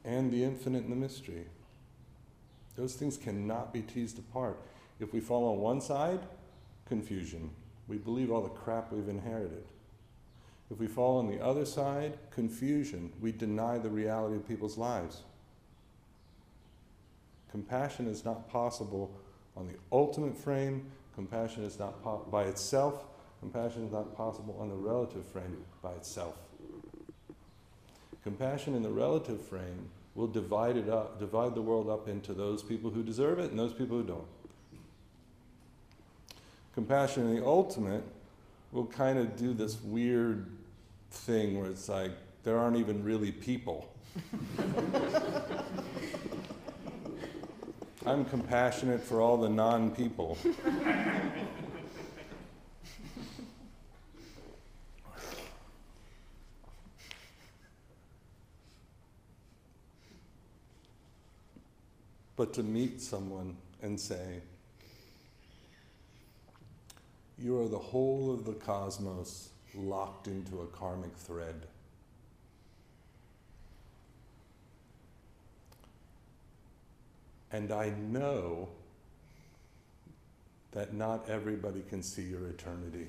and 0.04 0.32
the 0.32 0.42
infinite 0.42 0.82
and 0.82 0.90
the 0.90 0.96
mystery. 0.96 1.46
Those 2.76 2.94
things 2.94 3.16
cannot 3.16 3.72
be 3.72 3.82
teased 3.82 4.18
apart. 4.18 4.58
If 5.00 5.12
we 5.12 5.20
fall 5.20 5.52
on 5.52 5.58
one 5.60 5.80
side, 5.80 6.20
confusion. 6.86 7.50
We 7.88 7.98
believe 7.98 8.30
all 8.30 8.42
the 8.42 8.48
crap 8.48 8.92
we've 8.92 9.08
inherited. 9.08 9.64
If 10.70 10.78
we 10.78 10.86
fall 10.86 11.18
on 11.18 11.28
the 11.28 11.42
other 11.44 11.66
side, 11.66 12.18
confusion. 12.30 13.12
We 13.20 13.32
deny 13.32 13.78
the 13.78 13.90
reality 13.90 14.36
of 14.36 14.48
people's 14.48 14.78
lives. 14.78 15.22
Compassion 17.50 18.06
is 18.06 18.24
not 18.24 18.48
possible 18.48 19.14
on 19.54 19.66
the 19.66 19.74
ultimate 19.92 20.36
frame. 20.36 20.90
Compassion 21.14 21.64
is 21.64 21.78
not 21.78 22.02
po- 22.02 22.26
by 22.30 22.44
itself. 22.44 23.04
Compassion 23.40 23.84
is 23.84 23.92
not 23.92 24.16
possible 24.16 24.56
on 24.58 24.70
the 24.70 24.74
relative 24.74 25.26
frame 25.26 25.58
by 25.82 25.92
itself. 25.92 26.36
Compassion 28.22 28.74
in 28.74 28.82
the 28.82 28.88
relative 28.88 29.42
frame 29.42 29.90
will 30.14 30.26
divide 30.26 30.76
it 30.76 30.88
up, 30.88 31.18
divide 31.18 31.54
the 31.54 31.62
world 31.62 31.88
up 31.88 32.08
into 32.08 32.34
those 32.34 32.62
people 32.62 32.90
who 32.90 33.02
deserve 33.02 33.38
it 33.38 33.50
and 33.50 33.58
those 33.58 33.72
people 33.72 33.96
who 33.96 34.04
don't. 34.04 34.26
Compassion 36.74 37.28
in 37.28 37.36
the 37.36 37.44
ultimate 37.44 38.04
will 38.72 38.86
kind 38.86 39.18
of 39.18 39.36
do 39.36 39.52
this 39.52 39.80
weird 39.82 40.46
thing 41.10 41.58
where 41.60 41.70
it's 41.70 41.88
like 41.88 42.12
there 42.44 42.58
aren't 42.58 42.76
even 42.76 43.04
really 43.04 43.30
people. 43.32 43.92
I'm 48.04 48.24
compassionate 48.24 49.02
for 49.02 49.20
all 49.20 49.36
the 49.36 49.48
non 49.48 49.90
people. 49.92 50.36
But 62.42 62.52
to 62.52 62.64
meet 62.64 63.00
someone 63.00 63.56
and 63.82 64.00
say, 64.00 64.40
You 67.38 67.60
are 67.60 67.68
the 67.68 67.78
whole 67.78 68.34
of 68.34 68.44
the 68.44 68.54
cosmos 68.54 69.50
locked 69.76 70.26
into 70.26 70.62
a 70.62 70.66
karmic 70.66 71.14
thread. 71.16 71.68
And 77.52 77.70
I 77.70 77.90
know 77.90 78.70
that 80.72 80.94
not 80.94 81.30
everybody 81.30 81.84
can 81.88 82.02
see 82.02 82.22
your 82.22 82.48
eternity. 82.48 83.06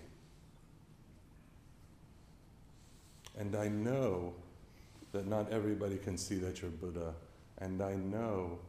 And 3.39 3.55
I 3.55 3.67
know 3.67 4.35
that 5.11 5.25
not 5.25 5.51
everybody 5.51 5.97
can 5.97 6.19
see 6.19 6.35
that 6.35 6.61
you're 6.61 6.69
Buddha. 6.69 7.15
And 7.57 7.81
I 7.81 7.95
know 7.95 8.59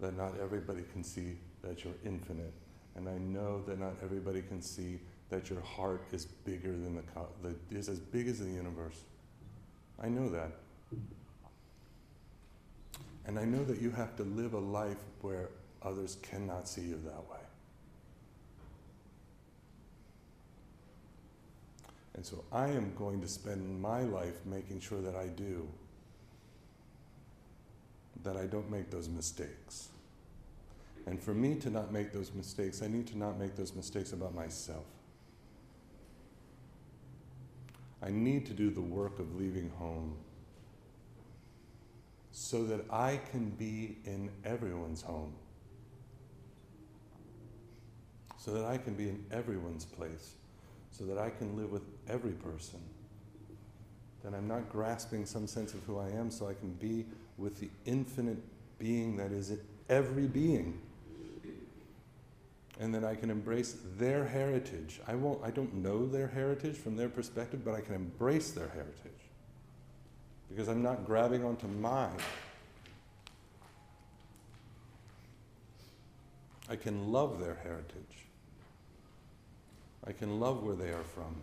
that 0.00 0.16
not 0.16 0.34
everybody 0.42 0.82
can 0.92 1.02
see 1.02 1.36
that 1.62 1.84
you're 1.84 1.94
infinite. 2.04 2.52
And 2.96 3.08
I 3.08 3.18
know 3.18 3.62
that 3.62 3.78
not 3.78 3.94
everybody 4.02 4.42
can 4.42 4.62
see 4.62 4.98
that 5.28 5.50
your 5.50 5.60
heart 5.60 6.02
is 6.12 6.24
bigger 6.24 6.72
than 6.72 6.96
the, 6.96 7.02
the 7.42 7.76
is 7.76 7.88
as 7.88 7.98
big 7.98 8.28
as 8.28 8.38
the 8.38 8.46
universe. 8.46 9.02
I 10.02 10.08
know 10.08 10.28
that. 10.30 10.52
And 13.26 13.38
I 13.38 13.44
know 13.44 13.64
that 13.64 13.80
you 13.80 13.90
have 13.90 14.16
to 14.16 14.22
live 14.22 14.52
a 14.54 14.58
life 14.58 14.98
where 15.20 15.48
others 15.82 16.16
cannot 16.22 16.68
see 16.68 16.82
you 16.82 17.00
that 17.04 17.28
way. 17.28 17.40
And 22.14 22.24
so 22.24 22.44
I 22.50 22.68
am 22.68 22.94
going 22.96 23.20
to 23.20 23.28
spend 23.28 23.80
my 23.80 24.02
life 24.02 24.34
making 24.46 24.80
sure 24.80 25.00
that 25.02 25.14
I 25.14 25.26
do, 25.26 25.68
that 28.26 28.36
I 28.36 28.46
don't 28.46 28.68
make 28.68 28.90
those 28.90 29.08
mistakes. 29.08 29.88
And 31.06 31.22
for 31.22 31.32
me 31.32 31.54
to 31.56 31.70
not 31.70 31.92
make 31.92 32.12
those 32.12 32.32
mistakes, 32.34 32.82
I 32.82 32.88
need 32.88 33.06
to 33.06 33.16
not 33.16 33.38
make 33.38 33.54
those 33.54 33.72
mistakes 33.74 34.12
about 34.12 34.34
myself. 34.34 34.84
I 38.02 38.10
need 38.10 38.44
to 38.46 38.52
do 38.52 38.70
the 38.70 38.80
work 38.80 39.20
of 39.20 39.36
leaving 39.36 39.70
home 39.78 40.16
so 42.32 42.64
that 42.64 42.84
I 42.90 43.20
can 43.30 43.50
be 43.50 43.98
in 44.04 44.28
everyone's 44.44 45.02
home, 45.02 45.32
so 48.38 48.52
that 48.54 48.64
I 48.64 48.76
can 48.76 48.94
be 48.94 49.08
in 49.08 49.24
everyone's 49.30 49.84
place, 49.84 50.32
so 50.90 51.04
that 51.04 51.16
I 51.16 51.30
can 51.30 51.56
live 51.56 51.70
with 51.70 51.84
every 52.08 52.32
person. 52.32 52.80
That 54.24 54.34
I'm 54.34 54.48
not 54.48 54.68
grasping 54.68 55.24
some 55.24 55.46
sense 55.46 55.72
of 55.74 55.82
who 55.84 55.98
I 55.98 56.08
am, 56.08 56.32
so 56.32 56.48
I 56.48 56.54
can 56.54 56.72
be 56.72 57.06
with 57.38 57.60
the 57.60 57.68
infinite 57.84 58.38
being 58.78 59.16
that 59.16 59.32
is 59.32 59.52
every 59.88 60.26
being 60.26 60.80
and 62.78 62.94
then 62.94 63.04
I 63.04 63.14
can 63.14 63.30
embrace 63.30 63.76
their 63.96 64.24
heritage. 64.24 65.00
I 65.06 65.14
won't 65.14 65.42
I 65.42 65.50
don't 65.50 65.74
know 65.74 66.06
their 66.06 66.28
heritage 66.28 66.76
from 66.76 66.96
their 66.96 67.08
perspective, 67.08 67.64
but 67.64 67.74
I 67.74 67.80
can 67.80 67.94
embrace 67.94 68.50
their 68.50 68.68
heritage. 68.68 69.12
Because 70.48 70.68
I'm 70.68 70.82
not 70.82 71.06
grabbing 71.06 71.44
onto 71.44 71.66
mine. 71.66 72.18
I 76.68 76.76
can 76.76 77.12
love 77.12 77.40
their 77.40 77.54
heritage. 77.62 78.26
I 80.06 80.12
can 80.12 80.38
love 80.38 80.62
where 80.62 80.76
they 80.76 80.90
are 80.90 81.04
from. 81.04 81.34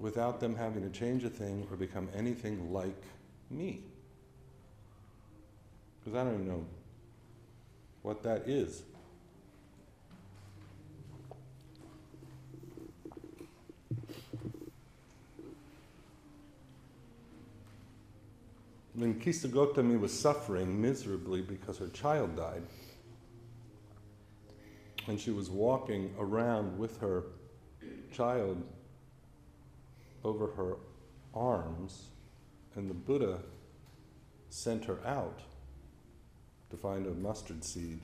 Without 0.00 0.38
them 0.38 0.54
having 0.54 0.82
to 0.82 0.90
change 0.90 1.24
a 1.24 1.30
thing 1.30 1.66
or 1.70 1.76
become 1.76 2.08
anything 2.14 2.72
like 2.72 3.02
me. 3.50 3.82
Because 5.98 6.18
I 6.18 6.24
don't 6.24 6.34
even 6.34 6.48
know 6.48 6.64
what 8.02 8.22
that 8.22 8.48
is. 8.48 8.82
When 18.94 19.20
Kisa 19.20 19.48
Gotami 19.48 19.98
was 19.98 20.12
suffering 20.12 20.80
miserably 20.80 21.40
because 21.40 21.78
her 21.78 21.88
child 21.88 22.36
died, 22.36 22.62
and 25.06 25.20
she 25.20 25.30
was 25.30 25.48
walking 25.48 26.14
around 26.18 26.78
with 26.78 26.98
her 27.00 27.24
child 28.12 28.60
over 30.28 30.48
her 30.48 30.76
arms, 31.34 32.10
and 32.74 32.88
the 32.88 32.94
Buddha 32.94 33.40
sent 34.50 34.84
her 34.84 34.98
out 35.04 35.40
to 36.70 36.76
find 36.76 37.06
a 37.06 37.10
mustard 37.10 37.64
seed 37.64 38.00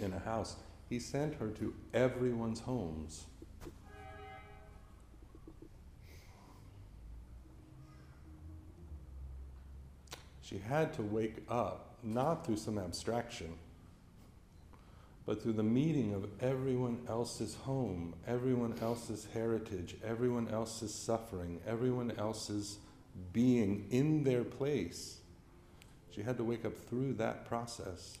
in 0.00 0.12
a 0.12 0.18
house. 0.20 0.54
He 0.88 1.00
sent 1.00 1.34
her 1.34 1.48
to 1.48 1.74
everyone's 1.92 2.60
homes. 2.60 3.24
She 10.40 10.58
had 10.58 10.92
to 10.94 11.02
wake 11.02 11.38
up, 11.48 11.96
not 12.02 12.46
through 12.46 12.58
some 12.58 12.78
abstraction, 12.78 13.54
but 15.26 15.42
through 15.42 15.54
the 15.54 15.62
meeting 15.62 16.12
of 16.12 16.26
everyone 16.40 17.00
else's 17.08 17.54
home, 17.54 18.14
everyone 18.26 18.74
else's 18.80 19.26
heritage, 19.32 19.96
everyone 20.04 20.48
else's 20.48 20.92
suffering, 20.92 21.60
everyone 21.66 22.12
else's 22.18 22.78
being 23.32 23.86
in 23.90 24.24
their 24.24 24.44
place. 24.44 25.18
She 26.10 26.22
had 26.22 26.36
to 26.36 26.44
wake 26.44 26.64
up 26.64 26.76
through 26.88 27.14
that 27.14 27.46
process. 27.46 28.18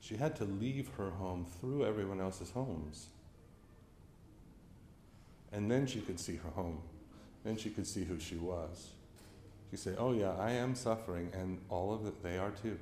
She 0.00 0.16
had 0.16 0.36
to 0.36 0.44
leave 0.44 0.88
her 0.96 1.10
home 1.10 1.46
through 1.60 1.84
everyone 1.84 2.20
else's 2.20 2.50
homes. 2.50 3.08
And 5.52 5.70
then 5.70 5.86
she 5.86 6.00
could 6.00 6.18
see 6.18 6.36
her 6.36 6.50
home. 6.50 6.80
Then 7.44 7.56
she 7.56 7.70
could 7.70 7.86
see 7.86 8.04
who 8.04 8.18
she 8.18 8.36
was. 8.36 8.88
She 9.70 9.76
say, 9.76 9.94
Oh, 9.98 10.12
yeah, 10.12 10.32
I 10.38 10.52
am 10.52 10.74
suffering, 10.74 11.30
and 11.34 11.58
all 11.68 11.92
of 11.92 12.06
it, 12.06 12.22
they 12.22 12.38
are 12.38 12.50
too. 12.50 12.78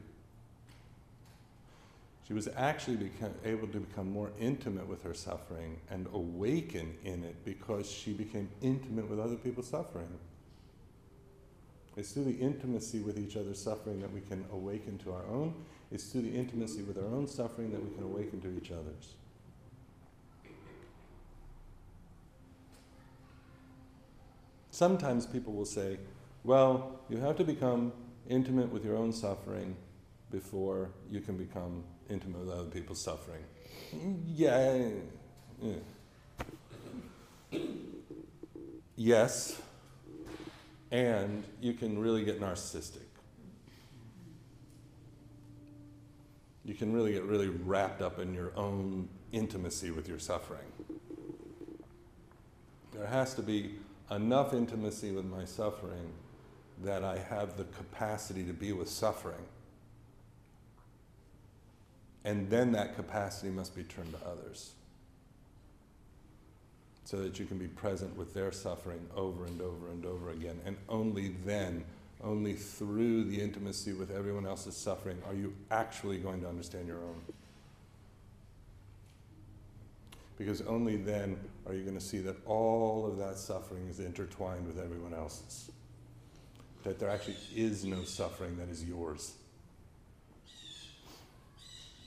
She 2.27 2.33
was 2.33 2.49
actually 2.57 2.96
become, 2.96 3.35
able 3.44 3.68
to 3.68 3.79
become 3.79 4.11
more 4.11 4.31
intimate 4.40 4.88
with 4.88 5.03
her 5.05 5.14
suffering 5.14 5.79
and 5.90 6.09
awaken 6.12 6.96
in 7.05 7.22
it 7.22 7.44
because 7.44 7.88
she 7.88 8.12
became 8.12 8.49
intimate 8.62 9.09
with 9.09 9.20
other 9.20 9.37
people's 9.37 9.68
suffering. 9.68 10.09
It's 11.96 12.12
through 12.12 12.25
the 12.25 12.37
intimacy 12.38 12.99
with 13.01 13.18
each 13.18 13.37
other's 13.37 13.62
suffering 13.62 14.01
that 14.01 14.12
we 14.12 14.20
can 14.20 14.44
awaken 14.53 14.99
to 14.99 15.12
our 15.12 15.25
own. 15.27 15.55
It's 15.92 16.05
through 16.05 16.22
the 16.22 16.35
intimacy 16.35 16.83
with 16.83 16.99
our 16.99 17.07
own 17.07 17.29
suffering 17.29 17.70
that 17.70 17.83
we 17.83 17.94
can 17.94 18.03
awaken 18.03 18.40
to 18.40 18.57
each 18.57 18.72
other's. 18.72 19.14
Sometimes 24.72 25.27
people 25.27 25.55
will 25.55 25.64
say, 25.64 25.96
well, 26.46 27.00
you 27.09 27.16
have 27.18 27.37
to 27.37 27.44
become 27.44 27.92
intimate 28.28 28.70
with 28.70 28.85
your 28.85 28.96
own 28.96 29.12
suffering 29.12 29.76
before 30.30 30.90
you 31.11 31.20
can 31.20 31.37
become 31.37 31.82
intimate 32.09 32.38
with 32.38 32.50
other 32.50 32.70
people's 32.70 33.00
suffering. 33.00 33.42
Yeah. 34.24 34.90
yeah. 35.61 35.74
Yes, 38.94 39.61
and 40.92 41.42
you 41.61 41.74
can 41.74 41.98
really 41.98 42.24
get 42.24 42.40
narcissistic. 42.40 43.02
You 46.64 46.74
can 46.74 46.92
really 46.92 47.12
get 47.12 47.24
really 47.24 47.48
wrapped 47.48 48.00
up 48.02 48.20
in 48.20 48.32
your 48.32 48.52
own 48.56 49.09
intimacy 49.32 49.90
with 49.90 50.09
your 50.09 50.20
suffering. 50.20 50.66
There 52.92 53.06
has 53.06 53.35
to 53.35 53.42
be 53.42 53.74
enough 54.11 54.54
intimacy 54.54 55.11
with 55.11 55.24
my 55.24 55.44
suffering 55.44 56.12
that 56.85 57.03
I 57.05 57.19
have 57.19 57.57
the 57.57 57.65
capacity 57.65 58.45
to 58.45 58.53
be 58.53 58.73
with 58.73 58.89
suffering. 58.89 59.45
And 62.25 62.51
then 62.51 62.73
that 62.73 62.97
capacity 62.97 63.51
must 63.51 63.75
be 63.75 63.85
turned 63.85 64.12
to 64.12 64.27
others. 64.27 64.73
So 67.05 67.19
that 67.19 67.39
you 67.39 67.47
can 67.47 67.57
be 67.57 67.69
present 67.69 68.17
with 68.17 68.35
their 68.35 68.51
suffering 68.51 69.07
over 69.15 69.45
and 69.45 69.61
over 69.62 69.91
and 69.91 70.05
over 70.05 70.31
again. 70.31 70.61
And 70.67 70.77
only 70.89 71.37
then, 71.45 71.85
only 72.23 72.55
through 72.55 73.25
the 73.25 73.41
intimacy 73.41 73.93
with 73.93 74.11
everyone 74.11 74.45
else's 74.45 74.77
suffering, 74.77 75.23
are 75.27 75.35
you 75.35 75.55
actually 75.71 76.19
going 76.19 76.41
to 76.41 76.49
understand 76.49 76.89
your 76.89 76.99
own. 76.99 77.21
Because 80.37 80.62
only 80.62 80.97
then 80.97 81.39
are 81.67 81.75
you 81.75 81.83
going 81.83 81.97
to 81.97 82.05
see 82.05 82.19
that 82.19 82.37
all 82.45 83.07
of 83.07 83.19
that 83.19 83.39
suffering 83.39 83.87
is 83.89 84.01
intertwined 84.01 84.67
with 84.67 84.79
everyone 84.79 85.15
else's 85.15 85.71
that 86.87 86.99
there 87.01 87.11
actually 87.11 87.37
is 87.53 87.85
no 87.85 88.05
suffering 88.05 88.57
that 88.59 88.68
is 88.68 88.85
yours. 88.85 89.35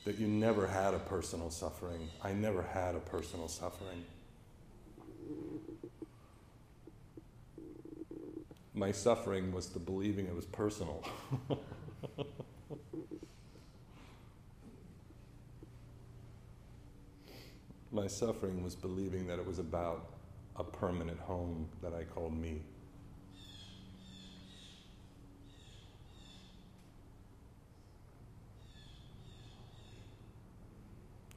That 0.05 0.17
you 0.17 0.25
never 0.25 0.67
had 0.67 0.93
a 0.93 0.99
personal 0.99 1.49
suffering. 1.49 2.07
I 2.23 2.31
never 2.31 2.61
had 2.61 2.95
a 2.95 2.99
personal 2.99 3.49
suffering. 3.49 4.05
My 8.73 8.93
suffering 8.93 9.51
was 9.51 9.67
the 9.67 9.79
believing 9.79 10.27
it 10.27 10.35
was 10.35 10.45
personal. 10.45 11.03
My 17.91 18.07
suffering 18.07 18.63
was 18.63 18.75
believing 18.75 19.27
that 19.27 19.39
it 19.39 19.45
was 19.45 19.59
about 19.59 20.13
a 20.55 20.63
permanent 20.63 21.19
home 21.19 21.67
that 21.81 21.93
I 21.93 22.05
called 22.05 22.33
me. 22.33 22.61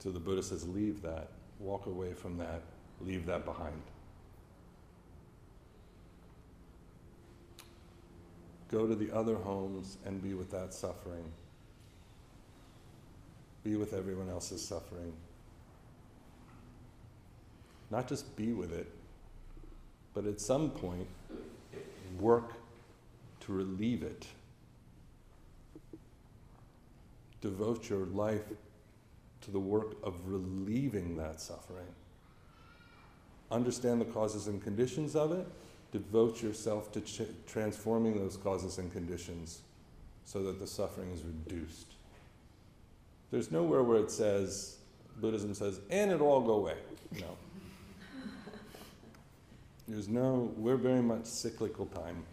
So 0.03 0.11
the 0.11 0.19
Buddha 0.19 0.43
says, 0.43 0.67
leave 0.67 1.01
that, 1.03 1.29
walk 1.61 1.87
away 1.87 2.13
from 2.13 2.37
that, 2.39 2.63
leave 3.01 3.25
that 3.27 3.45
behind. 3.45 3.81
Go 8.69 8.89
to 8.89 8.97
the 8.97 9.13
other 9.13 9.37
homes 9.37 9.99
and 10.05 10.21
be 10.21 10.35
with 10.35 10.51
that 10.51 10.75
suffering. 10.75 11.23
Be 13.63 13.77
with 13.77 13.93
everyone 13.93 14.29
else's 14.29 14.67
suffering. 14.67 15.13
Not 17.93 18.09
just 18.09 18.35
be 18.35 18.53
with 18.53 18.73
it, 18.73 18.91
but 20.15 20.27
at 20.27 20.41
some 20.41 20.71
point, 20.71 21.07
work 22.19 22.55
to 23.43 23.53
relieve 23.53 24.03
it. 24.03 24.27
Devote 27.41 27.89
your 27.89 28.07
life 28.07 28.43
to 29.43 29.51
the 29.51 29.59
work 29.59 29.97
of 30.03 30.15
relieving 30.27 31.17
that 31.17 31.41
suffering. 31.41 31.87
Understand 33.51 34.01
the 34.01 34.07
causes 34.07 34.47
and 34.47 34.63
conditions 34.63 35.15
of 35.15 35.33
it. 35.33 35.47
Devote 35.93 36.43
yourself 36.43 36.91
to 36.93 37.01
ch- 37.03 37.29
transforming 37.47 38.19
those 38.19 38.37
causes 38.37 38.79
and 38.79 38.91
conditions 38.91 39.61
so 40.25 40.43
that 40.43 40.59
the 40.59 40.67
suffering 40.67 41.11
is 41.11 41.23
reduced. 41.23 41.95
There's 43.31 43.51
nowhere 43.51 43.83
where 43.83 43.99
it 43.99 44.11
says, 44.11 44.79
Buddhism 45.21 45.55
says, 45.55 45.81
and 45.91 46.11
it'll 46.11 46.29
all 46.29 46.41
go 46.41 46.55
away. 46.55 46.77
No. 47.21 47.37
There's 49.89 50.09
no, 50.09 50.53
we're 50.57 50.77
very 50.77 51.03
much 51.03 51.27
cyclical 51.27 51.87
time. 51.87 52.25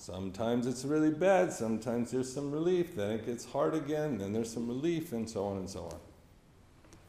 Sometimes 0.00 0.66
it's 0.66 0.86
really 0.86 1.10
bad, 1.10 1.52
sometimes 1.52 2.10
there's 2.10 2.32
some 2.32 2.50
relief, 2.50 2.96
then 2.96 3.10
it 3.10 3.26
gets 3.26 3.44
hard 3.44 3.74
again, 3.74 4.16
then 4.16 4.32
there's 4.32 4.50
some 4.50 4.66
relief, 4.66 5.12
and 5.12 5.28
so 5.28 5.44
on 5.44 5.58
and 5.58 5.68
so 5.68 5.80
on. 5.84 5.98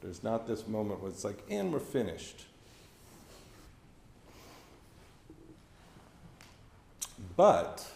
There's 0.01 0.23
not 0.23 0.45
this 0.45 0.67
moment 0.67 0.99
where 0.99 1.09
it's 1.09 1.23
like, 1.23 1.41
and 1.49 1.71
we're 1.71 1.79
finished. 1.79 2.43
But 7.37 7.89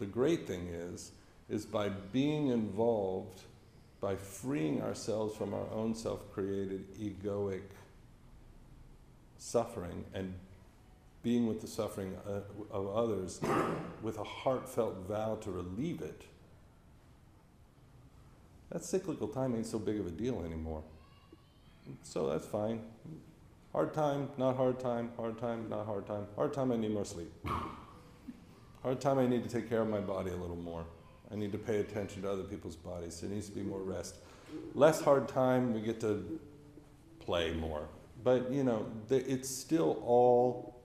the 0.00 0.06
great 0.06 0.48
thing 0.48 0.66
is, 0.66 1.12
is 1.48 1.64
by 1.64 1.88
being 1.88 2.48
involved, 2.48 3.42
by 4.00 4.16
freeing 4.16 4.82
ourselves 4.82 5.36
from 5.36 5.54
our 5.54 5.70
own 5.72 5.94
self 5.94 6.32
created 6.32 6.92
egoic 6.98 7.62
suffering 9.38 10.04
and 10.12 10.34
being 11.22 11.46
with 11.46 11.60
the 11.60 11.66
suffering 11.66 12.16
uh, 12.26 12.40
of 12.70 12.88
others 12.94 13.40
with 14.02 14.18
a 14.18 14.24
heartfelt 14.24 15.06
vow 15.06 15.36
to 15.36 15.50
relieve 15.50 16.00
it, 16.02 16.24
that 18.70 18.84
cyclical 18.84 19.28
time 19.28 19.54
ain't 19.54 19.66
so 19.66 19.78
big 19.78 20.00
of 20.00 20.06
a 20.06 20.10
deal 20.10 20.42
anymore. 20.44 20.82
So 22.02 22.28
that's 22.30 22.46
fine. 22.46 22.82
Hard 23.72 23.94
time, 23.94 24.28
not 24.36 24.56
hard 24.56 24.80
time, 24.80 25.10
hard 25.16 25.38
time, 25.38 25.68
not 25.68 25.86
hard 25.86 26.06
time. 26.06 26.26
Hard 26.36 26.52
time, 26.52 26.72
I 26.72 26.76
need 26.76 26.92
more 26.92 27.04
sleep. 27.04 27.32
Hard 28.82 29.00
time, 29.00 29.18
I 29.18 29.26
need 29.26 29.44
to 29.44 29.48
take 29.48 29.68
care 29.68 29.80
of 29.80 29.88
my 29.88 30.00
body 30.00 30.30
a 30.30 30.36
little 30.36 30.56
more. 30.56 30.84
I 31.30 31.36
need 31.36 31.52
to 31.52 31.58
pay 31.58 31.80
attention 31.80 32.22
to 32.22 32.30
other 32.30 32.42
people's 32.42 32.76
bodies. 32.76 33.20
There 33.20 33.30
needs 33.30 33.48
to 33.48 33.54
be 33.54 33.62
more 33.62 33.80
rest. 33.80 34.16
Less 34.74 35.00
hard 35.00 35.28
time, 35.28 35.72
we 35.72 35.80
get 35.80 36.00
to 36.00 36.40
play 37.20 37.52
more. 37.54 37.88
But, 38.22 38.52
you 38.52 38.64
know, 38.64 38.86
it's 39.08 39.48
still 39.48 40.02
all 40.04 40.81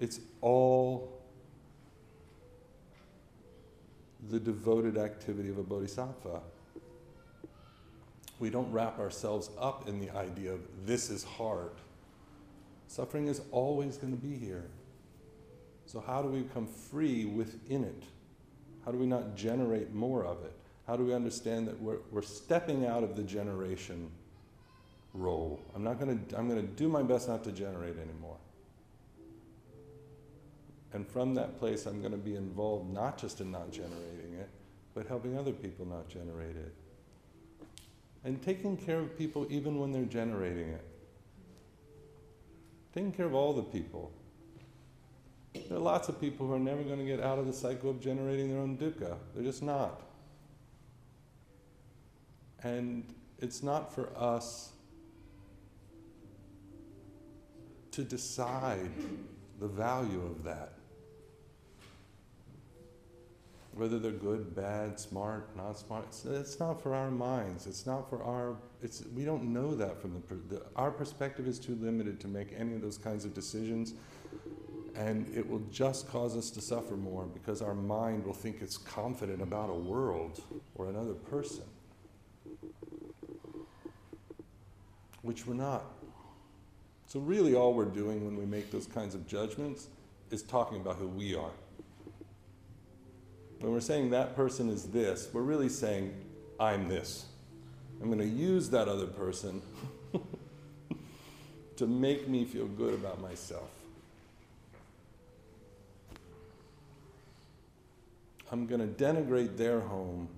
it's 0.00 0.20
all 0.40 1.20
the 4.30 4.38
devoted 4.38 4.96
activity 4.96 5.48
of 5.48 5.58
a 5.58 5.62
bodhisattva. 5.62 6.40
We 8.38 8.50
don't 8.50 8.70
wrap 8.70 8.98
ourselves 8.98 9.50
up 9.58 9.88
in 9.88 10.00
the 10.00 10.10
idea 10.10 10.52
of 10.52 10.60
this 10.86 11.10
is 11.10 11.24
hard. 11.24 11.72
Suffering 12.86 13.28
is 13.28 13.42
always 13.50 13.96
going 13.96 14.16
to 14.16 14.22
be 14.22 14.36
here. 14.36 14.64
So, 15.86 16.00
how 16.00 16.22
do 16.22 16.28
we 16.28 16.40
become 16.40 16.66
free 16.66 17.24
within 17.24 17.84
it? 17.84 18.02
How 18.84 18.92
do 18.92 18.98
we 18.98 19.06
not 19.06 19.36
generate 19.36 19.92
more 19.92 20.24
of 20.24 20.44
it? 20.44 20.52
How 20.86 20.96
do 20.96 21.04
we 21.04 21.14
understand 21.14 21.66
that 21.68 21.80
we're, 21.80 21.98
we're 22.10 22.22
stepping 22.22 22.86
out 22.86 23.02
of 23.02 23.16
the 23.16 23.22
generation 23.22 24.10
role? 25.14 25.60
I'm 25.74 25.82
not 25.82 25.98
going 25.98 26.26
to, 26.26 26.38
I'm 26.38 26.48
going 26.48 26.60
to 26.60 26.72
do 26.74 26.88
my 26.88 27.02
best 27.02 27.28
not 27.28 27.42
to 27.44 27.52
generate 27.52 27.98
anymore. 27.98 28.36
And 30.92 31.06
from 31.06 31.34
that 31.34 31.58
place, 31.58 31.86
I'm 31.86 32.00
going 32.00 32.12
to 32.12 32.18
be 32.18 32.34
involved 32.34 32.92
not 32.92 33.18
just 33.18 33.40
in 33.40 33.50
not 33.50 33.70
generating 33.70 34.34
it, 34.38 34.48
but 34.94 35.06
helping 35.06 35.36
other 35.36 35.52
people 35.52 35.84
not 35.86 36.08
generate 36.08 36.56
it. 36.56 36.74
And 38.24 38.42
taking 38.42 38.76
care 38.76 38.98
of 38.98 39.16
people 39.16 39.46
even 39.50 39.78
when 39.78 39.92
they're 39.92 40.04
generating 40.04 40.70
it. 40.70 40.84
Taking 42.94 43.12
care 43.12 43.26
of 43.26 43.34
all 43.34 43.52
the 43.52 43.62
people. 43.62 44.10
There 45.52 45.76
are 45.76 45.80
lots 45.80 46.08
of 46.08 46.20
people 46.20 46.46
who 46.46 46.54
are 46.54 46.58
never 46.58 46.82
going 46.82 46.98
to 46.98 47.04
get 47.04 47.20
out 47.20 47.38
of 47.38 47.46
the 47.46 47.52
cycle 47.52 47.90
of 47.90 48.00
generating 48.00 48.48
their 48.48 48.58
own 48.58 48.76
dukkha. 48.76 49.16
They're 49.34 49.44
just 49.44 49.62
not. 49.62 50.02
And 52.62 53.04
it's 53.38 53.62
not 53.62 53.94
for 53.94 54.10
us 54.16 54.72
to 57.92 58.02
decide 58.02 58.90
the 59.60 59.68
value 59.68 60.22
of 60.22 60.44
that 60.44 60.77
whether 63.78 64.00
they're 64.00 64.10
good, 64.10 64.56
bad, 64.56 64.98
smart, 64.98 65.56
not 65.56 65.78
smart. 65.78 66.04
It's, 66.08 66.24
it's, 66.24 66.58
not 66.58 66.82
for 66.82 66.96
our 66.96 67.12
minds. 67.12 67.68
It's 67.68 67.86
not 67.86 68.10
for 68.10 68.24
our. 68.24 68.56
It's 68.82 69.04
we 69.14 69.24
don't 69.24 69.44
know 69.44 69.76
that 69.76 70.02
from 70.02 70.14
the, 70.14 70.56
the, 70.56 70.62
our 70.74 70.90
perspective 70.90 71.46
is 71.46 71.60
too 71.60 71.76
limited 71.80 72.18
to 72.20 72.28
make 72.28 72.48
any 72.56 72.74
of 72.74 72.82
those 72.82 72.98
kinds 72.98 73.24
of 73.24 73.34
decisions, 73.34 73.94
and 74.96 75.32
it 75.34 75.48
will 75.48 75.62
just 75.70 76.08
cause 76.08 76.36
us 76.36 76.50
to 76.50 76.60
suffer 76.60 76.96
more 76.96 77.26
because 77.26 77.62
our 77.62 77.74
mind 77.74 78.26
will 78.26 78.34
think 78.34 78.56
it's 78.62 78.76
confident 78.76 79.40
about 79.40 79.70
a 79.70 79.74
world 79.74 80.42
or 80.74 80.88
another 80.88 81.14
person, 81.14 81.62
which 85.22 85.46
we're 85.46 85.54
not. 85.54 85.84
So 87.06 87.20
really, 87.20 87.54
all 87.54 87.74
we're 87.74 87.84
doing 87.84 88.24
when 88.24 88.36
we 88.36 88.44
make 88.44 88.72
those 88.72 88.88
kinds 88.88 89.14
of 89.14 89.26
judgments 89.28 89.86
is 90.32 90.42
talking 90.42 90.80
about 90.80 90.96
who 90.96 91.06
we 91.06 91.36
are. 91.36 91.52
When 93.60 93.72
we're 93.72 93.80
saying 93.80 94.10
that 94.10 94.36
person 94.36 94.68
is 94.68 94.84
this, 94.84 95.28
we're 95.32 95.42
really 95.42 95.68
saying, 95.68 96.14
I'm 96.60 96.88
this. 96.88 97.26
I'm 98.00 98.06
going 98.06 98.20
to 98.20 98.26
use 98.26 98.70
that 98.70 98.88
other 98.88 99.06
person 99.06 99.60
to 101.76 101.86
make 101.86 102.28
me 102.28 102.44
feel 102.44 102.66
good 102.66 102.94
about 102.94 103.20
myself. 103.20 103.68
I'm 108.50 108.66
going 108.66 108.80
to 108.80 109.04
denigrate 109.04 109.56
their 109.56 109.80
home 109.80 110.28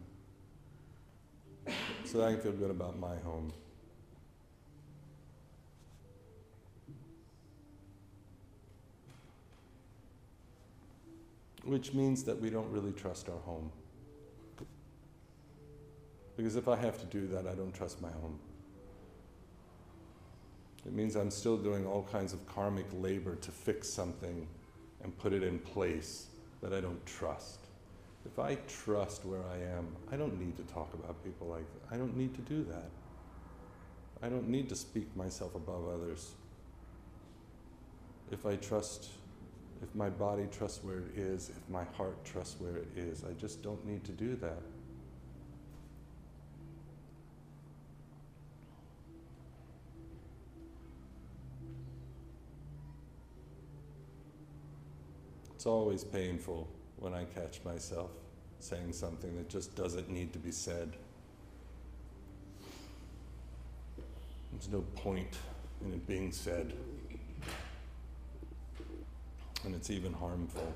so 2.04 2.18
that 2.18 2.28
I 2.28 2.32
can 2.32 2.40
feel 2.40 2.52
good 2.52 2.70
about 2.70 2.98
my 2.98 3.16
home. 3.16 3.52
Which 11.64 11.92
means 11.92 12.24
that 12.24 12.40
we 12.40 12.50
don't 12.50 12.70
really 12.70 12.92
trust 12.92 13.28
our 13.28 13.38
home. 13.38 13.70
Because 16.36 16.56
if 16.56 16.68
I 16.68 16.76
have 16.76 16.98
to 17.00 17.06
do 17.06 17.26
that, 17.28 17.46
I 17.46 17.54
don't 17.54 17.74
trust 17.74 18.00
my 18.00 18.10
home. 18.10 18.38
It 20.86 20.92
means 20.92 21.14
I'm 21.14 21.30
still 21.30 21.58
doing 21.58 21.86
all 21.86 22.02
kinds 22.10 22.32
of 22.32 22.46
karmic 22.46 22.86
labor 22.94 23.36
to 23.36 23.50
fix 23.50 23.88
something 23.88 24.46
and 25.02 25.16
put 25.18 25.32
it 25.32 25.42
in 25.42 25.58
place 25.58 26.28
that 26.62 26.72
I 26.72 26.80
don't 26.80 27.04
trust. 27.04 27.66
If 28.24 28.38
I 28.38 28.56
trust 28.66 29.24
where 29.24 29.42
I 29.52 29.56
am, 29.76 29.94
I 30.10 30.16
don't 30.16 30.38
need 30.38 30.56
to 30.56 30.62
talk 30.72 30.92
about 30.94 31.22
people 31.24 31.46
like 31.46 31.64
that. 31.72 31.94
I 31.94 31.98
don't 31.98 32.16
need 32.16 32.34
to 32.34 32.40
do 32.42 32.64
that. 32.64 32.90
I 34.22 34.28
don't 34.28 34.48
need 34.48 34.68
to 34.68 34.76
speak 34.76 35.14
myself 35.16 35.54
above 35.54 35.88
others. 35.88 36.32
If 38.30 38.46
I 38.46 38.56
trust 38.56 39.08
if 39.82 39.94
my 39.94 40.10
body 40.10 40.46
trusts 40.50 40.84
where 40.84 40.98
it 40.98 41.16
is, 41.16 41.50
if 41.50 41.68
my 41.70 41.84
heart 41.96 42.22
trusts 42.24 42.60
where 42.60 42.76
it 42.76 42.88
is. 42.96 43.24
I 43.24 43.32
just 43.32 43.62
don't 43.62 43.84
need 43.86 44.04
to 44.04 44.12
do 44.12 44.36
that. 44.36 44.62
It's 55.54 55.66
always 55.66 56.04
painful 56.04 56.68
when 56.98 57.12
I 57.12 57.24
catch 57.24 57.62
myself 57.64 58.10
saying 58.60 58.92
something 58.92 59.36
that 59.36 59.48
just 59.48 59.74
doesn't 59.74 60.08
need 60.08 60.32
to 60.32 60.38
be 60.38 60.50
said. 60.50 60.92
There's 64.52 64.70
no 64.70 64.80
point 64.96 65.38
in 65.84 65.92
it 65.92 66.06
being 66.06 66.32
said 66.32 66.74
and 69.64 69.74
it's 69.74 69.90
even 69.90 70.12
harmful. 70.12 70.72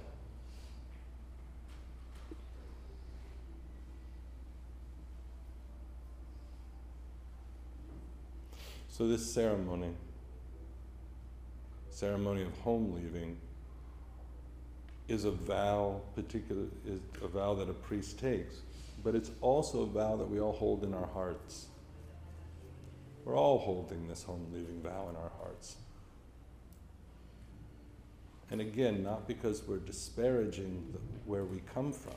So, 8.88 9.08
this 9.08 9.32
ceremony, 9.32 9.90
ceremony 11.90 12.42
of 12.42 12.56
home 12.58 12.94
leaving, 12.94 13.36
is 15.08 15.24
a 15.24 15.32
vow, 15.32 16.00
particular, 16.14 16.66
is 16.86 17.00
a 17.20 17.26
vow 17.26 17.54
that 17.54 17.68
a 17.68 17.72
priest 17.72 18.18
takes, 18.18 18.58
but 19.02 19.14
it's 19.14 19.30
also 19.40 19.82
a 19.82 19.86
vow 19.86 20.16
that 20.16 20.30
we 20.30 20.40
all 20.40 20.52
hold 20.52 20.84
in 20.84 20.94
our 20.94 21.08
hearts. 21.08 21.66
We're 23.24 23.36
all 23.36 23.58
holding 23.58 24.06
this 24.06 24.22
home 24.22 24.46
leaving 24.52 24.80
vow 24.80 25.08
in 25.10 25.16
our 25.16 25.32
hearts. 25.40 25.76
And 28.50 28.60
again, 28.60 29.02
not 29.02 29.26
because 29.26 29.66
we're 29.66 29.78
disparaging 29.78 30.86
the, 30.92 30.98
where 31.24 31.44
we 31.44 31.62
come 31.72 31.92
from, 31.92 32.14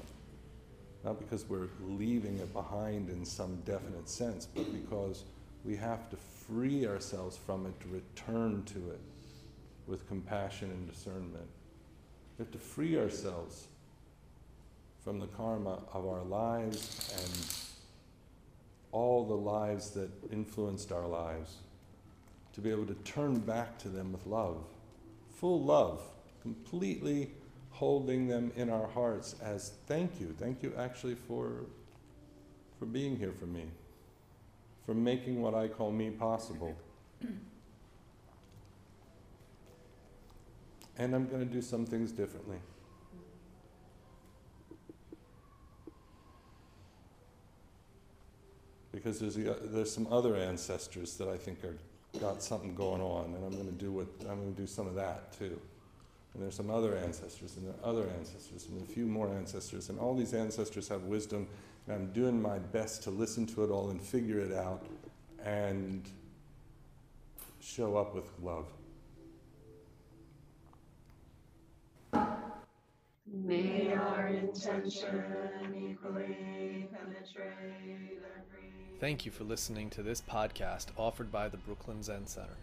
not 1.04 1.20
because 1.20 1.48
we're 1.48 1.70
leaving 1.82 2.38
it 2.38 2.52
behind 2.54 3.10
in 3.10 3.24
some 3.26 3.56
definite 3.66 4.10
sense, 4.10 4.46
but 4.46 4.72
because 4.74 5.24
we 5.64 5.76
have 5.76 6.10
to 6.10 6.18
free 6.18 6.86
ourselves 6.86 7.38
from 7.38 7.66
it 7.66 7.80
to 7.82 7.88
return 7.88 8.64
to 8.66 8.92
it 8.92 9.00
with 9.86 10.08
compassion 10.08 10.70
and 10.70 10.90
discernment. 10.90 11.48
We 12.38 12.44
have 12.44 12.52
to 12.52 12.58
free 12.58 12.98
ourselves 12.98 13.68
from 15.04 15.20
the 15.20 15.28
karma 15.28 15.80
of 15.94 16.06
our 16.06 16.24
lives 16.24 17.14
and 17.18 17.58
all 18.92 19.26
the 19.26 19.34
lives 19.34 19.92
that 19.92 20.10
influenced 20.32 20.92
our 20.92 21.08
lives, 21.08 21.58
to 22.54 22.62
be 22.62 22.70
able 22.70 22.86
to 22.86 22.96
turn 23.06 23.40
back 23.40 23.78
to 23.80 23.90
them 23.90 24.12
with 24.12 24.26
love, 24.26 24.64
full 25.30 25.62
love 25.62 26.02
completely 26.48 27.30
holding 27.72 28.28
them 28.28 28.52
in 28.56 28.70
our 28.70 28.88
hearts 28.88 29.36
as 29.42 29.74
thank 29.86 30.20
you. 30.20 30.34
Thank 30.40 30.64
you 30.64 30.74
actually 30.78 31.16
for, 31.16 31.66
for 32.80 32.86
being 32.86 33.18
here 33.18 33.34
for 33.38 33.48
me, 33.48 33.66
for 34.86 34.94
making 34.94 35.42
what 35.42 35.54
I 35.54 35.68
call 35.68 35.92
me 35.92 36.10
possible. 36.10 36.74
and 40.98 41.14
I'm 41.14 41.28
going 41.28 41.46
to 41.46 41.54
do 41.54 41.62
some 41.62 41.86
things 41.86 42.14
differently. 42.14 42.60
Because 48.94 49.20
there's, 49.20 49.38
a, 49.38 49.58
there's 49.64 49.92
some 49.92 50.08
other 50.10 50.38
ancestors 50.38 51.18
that 51.18 51.28
I 51.28 51.36
think 51.38 51.64
are 51.66 51.76
got 52.20 52.42
something 52.42 52.74
going 52.74 53.02
on, 53.02 53.26
and 53.36 53.46
I'm 53.46 53.52
going 53.52 53.68
to 53.68 53.72
do 53.72 53.92
what 53.92 54.08
I'm 54.22 54.38
going 54.42 54.56
to 54.56 54.62
do 54.62 54.66
some 54.66 54.88
of 54.88 54.96
that 54.96 55.38
too 55.38 55.60
and 56.34 56.44
there's 56.44 56.56
some 56.56 56.70
other 56.70 56.96
ancestors, 56.96 57.58
and 57.58 57.66
there 57.66 57.74
are 57.74 57.90
other 57.90 58.08
ancestors, 58.18 58.68
and 58.70 58.82
a 58.82 58.86
few 58.86 59.06
more 59.06 59.30
ancestors, 59.30 59.90
and 59.90 60.00
all 60.00 60.16
these 60.16 60.34
ancestors 60.34 60.88
have 60.88 61.04
wisdom, 61.04 61.48
and 61.88 61.96
I'm 61.96 62.12
doing 62.14 62.42
my 62.42 62.60
best 62.60 63.04
to 63.04 63.12
listen 63.12 63.46
to 63.48 63.64
it 63.64 63.70
all 63.70 63.90
and 63.90 64.02
figure 64.02 64.40
it 64.40 64.54
out 64.54 64.86
and 65.44 66.08
show 67.60 67.98
up 67.98 68.14
with 68.14 68.30
love. 68.42 68.66
May 73.30 73.94
our 73.94 74.28
intention 74.28 75.24
equally 75.76 76.88
penetrate 76.92 78.18
every. 78.18 78.74
Thank 79.00 79.26
you 79.26 79.32
for 79.32 79.44
listening 79.44 79.90
to 79.92 80.04
this 80.04 80.22
podcast 80.22 80.88
offered 80.98 81.32
by 81.32 81.50
the 81.50 81.58
Brooklyn 81.58 82.02
Zen 82.02 82.26
Center. 82.26 82.58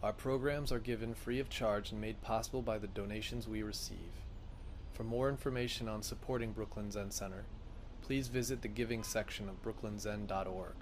Our 0.00 0.12
programs 0.12 0.70
are 0.70 0.78
given 0.78 1.12
free 1.12 1.40
of 1.40 1.50
charge 1.50 1.90
and 1.90 2.00
made 2.00 2.22
possible 2.22 2.62
by 2.62 2.78
the 2.78 2.86
donations 2.86 3.48
we 3.48 3.64
receive. 3.64 4.22
For 4.92 5.02
more 5.02 5.28
information 5.28 5.88
on 5.88 6.04
supporting 6.04 6.52
Brooklyn 6.52 6.92
Zen 6.92 7.10
Center, 7.10 7.44
please 8.02 8.28
visit 8.28 8.62
the 8.62 8.68
giving 8.68 9.02
section 9.02 9.48
of 9.48 9.60
brooklynzen.org. 9.60 10.74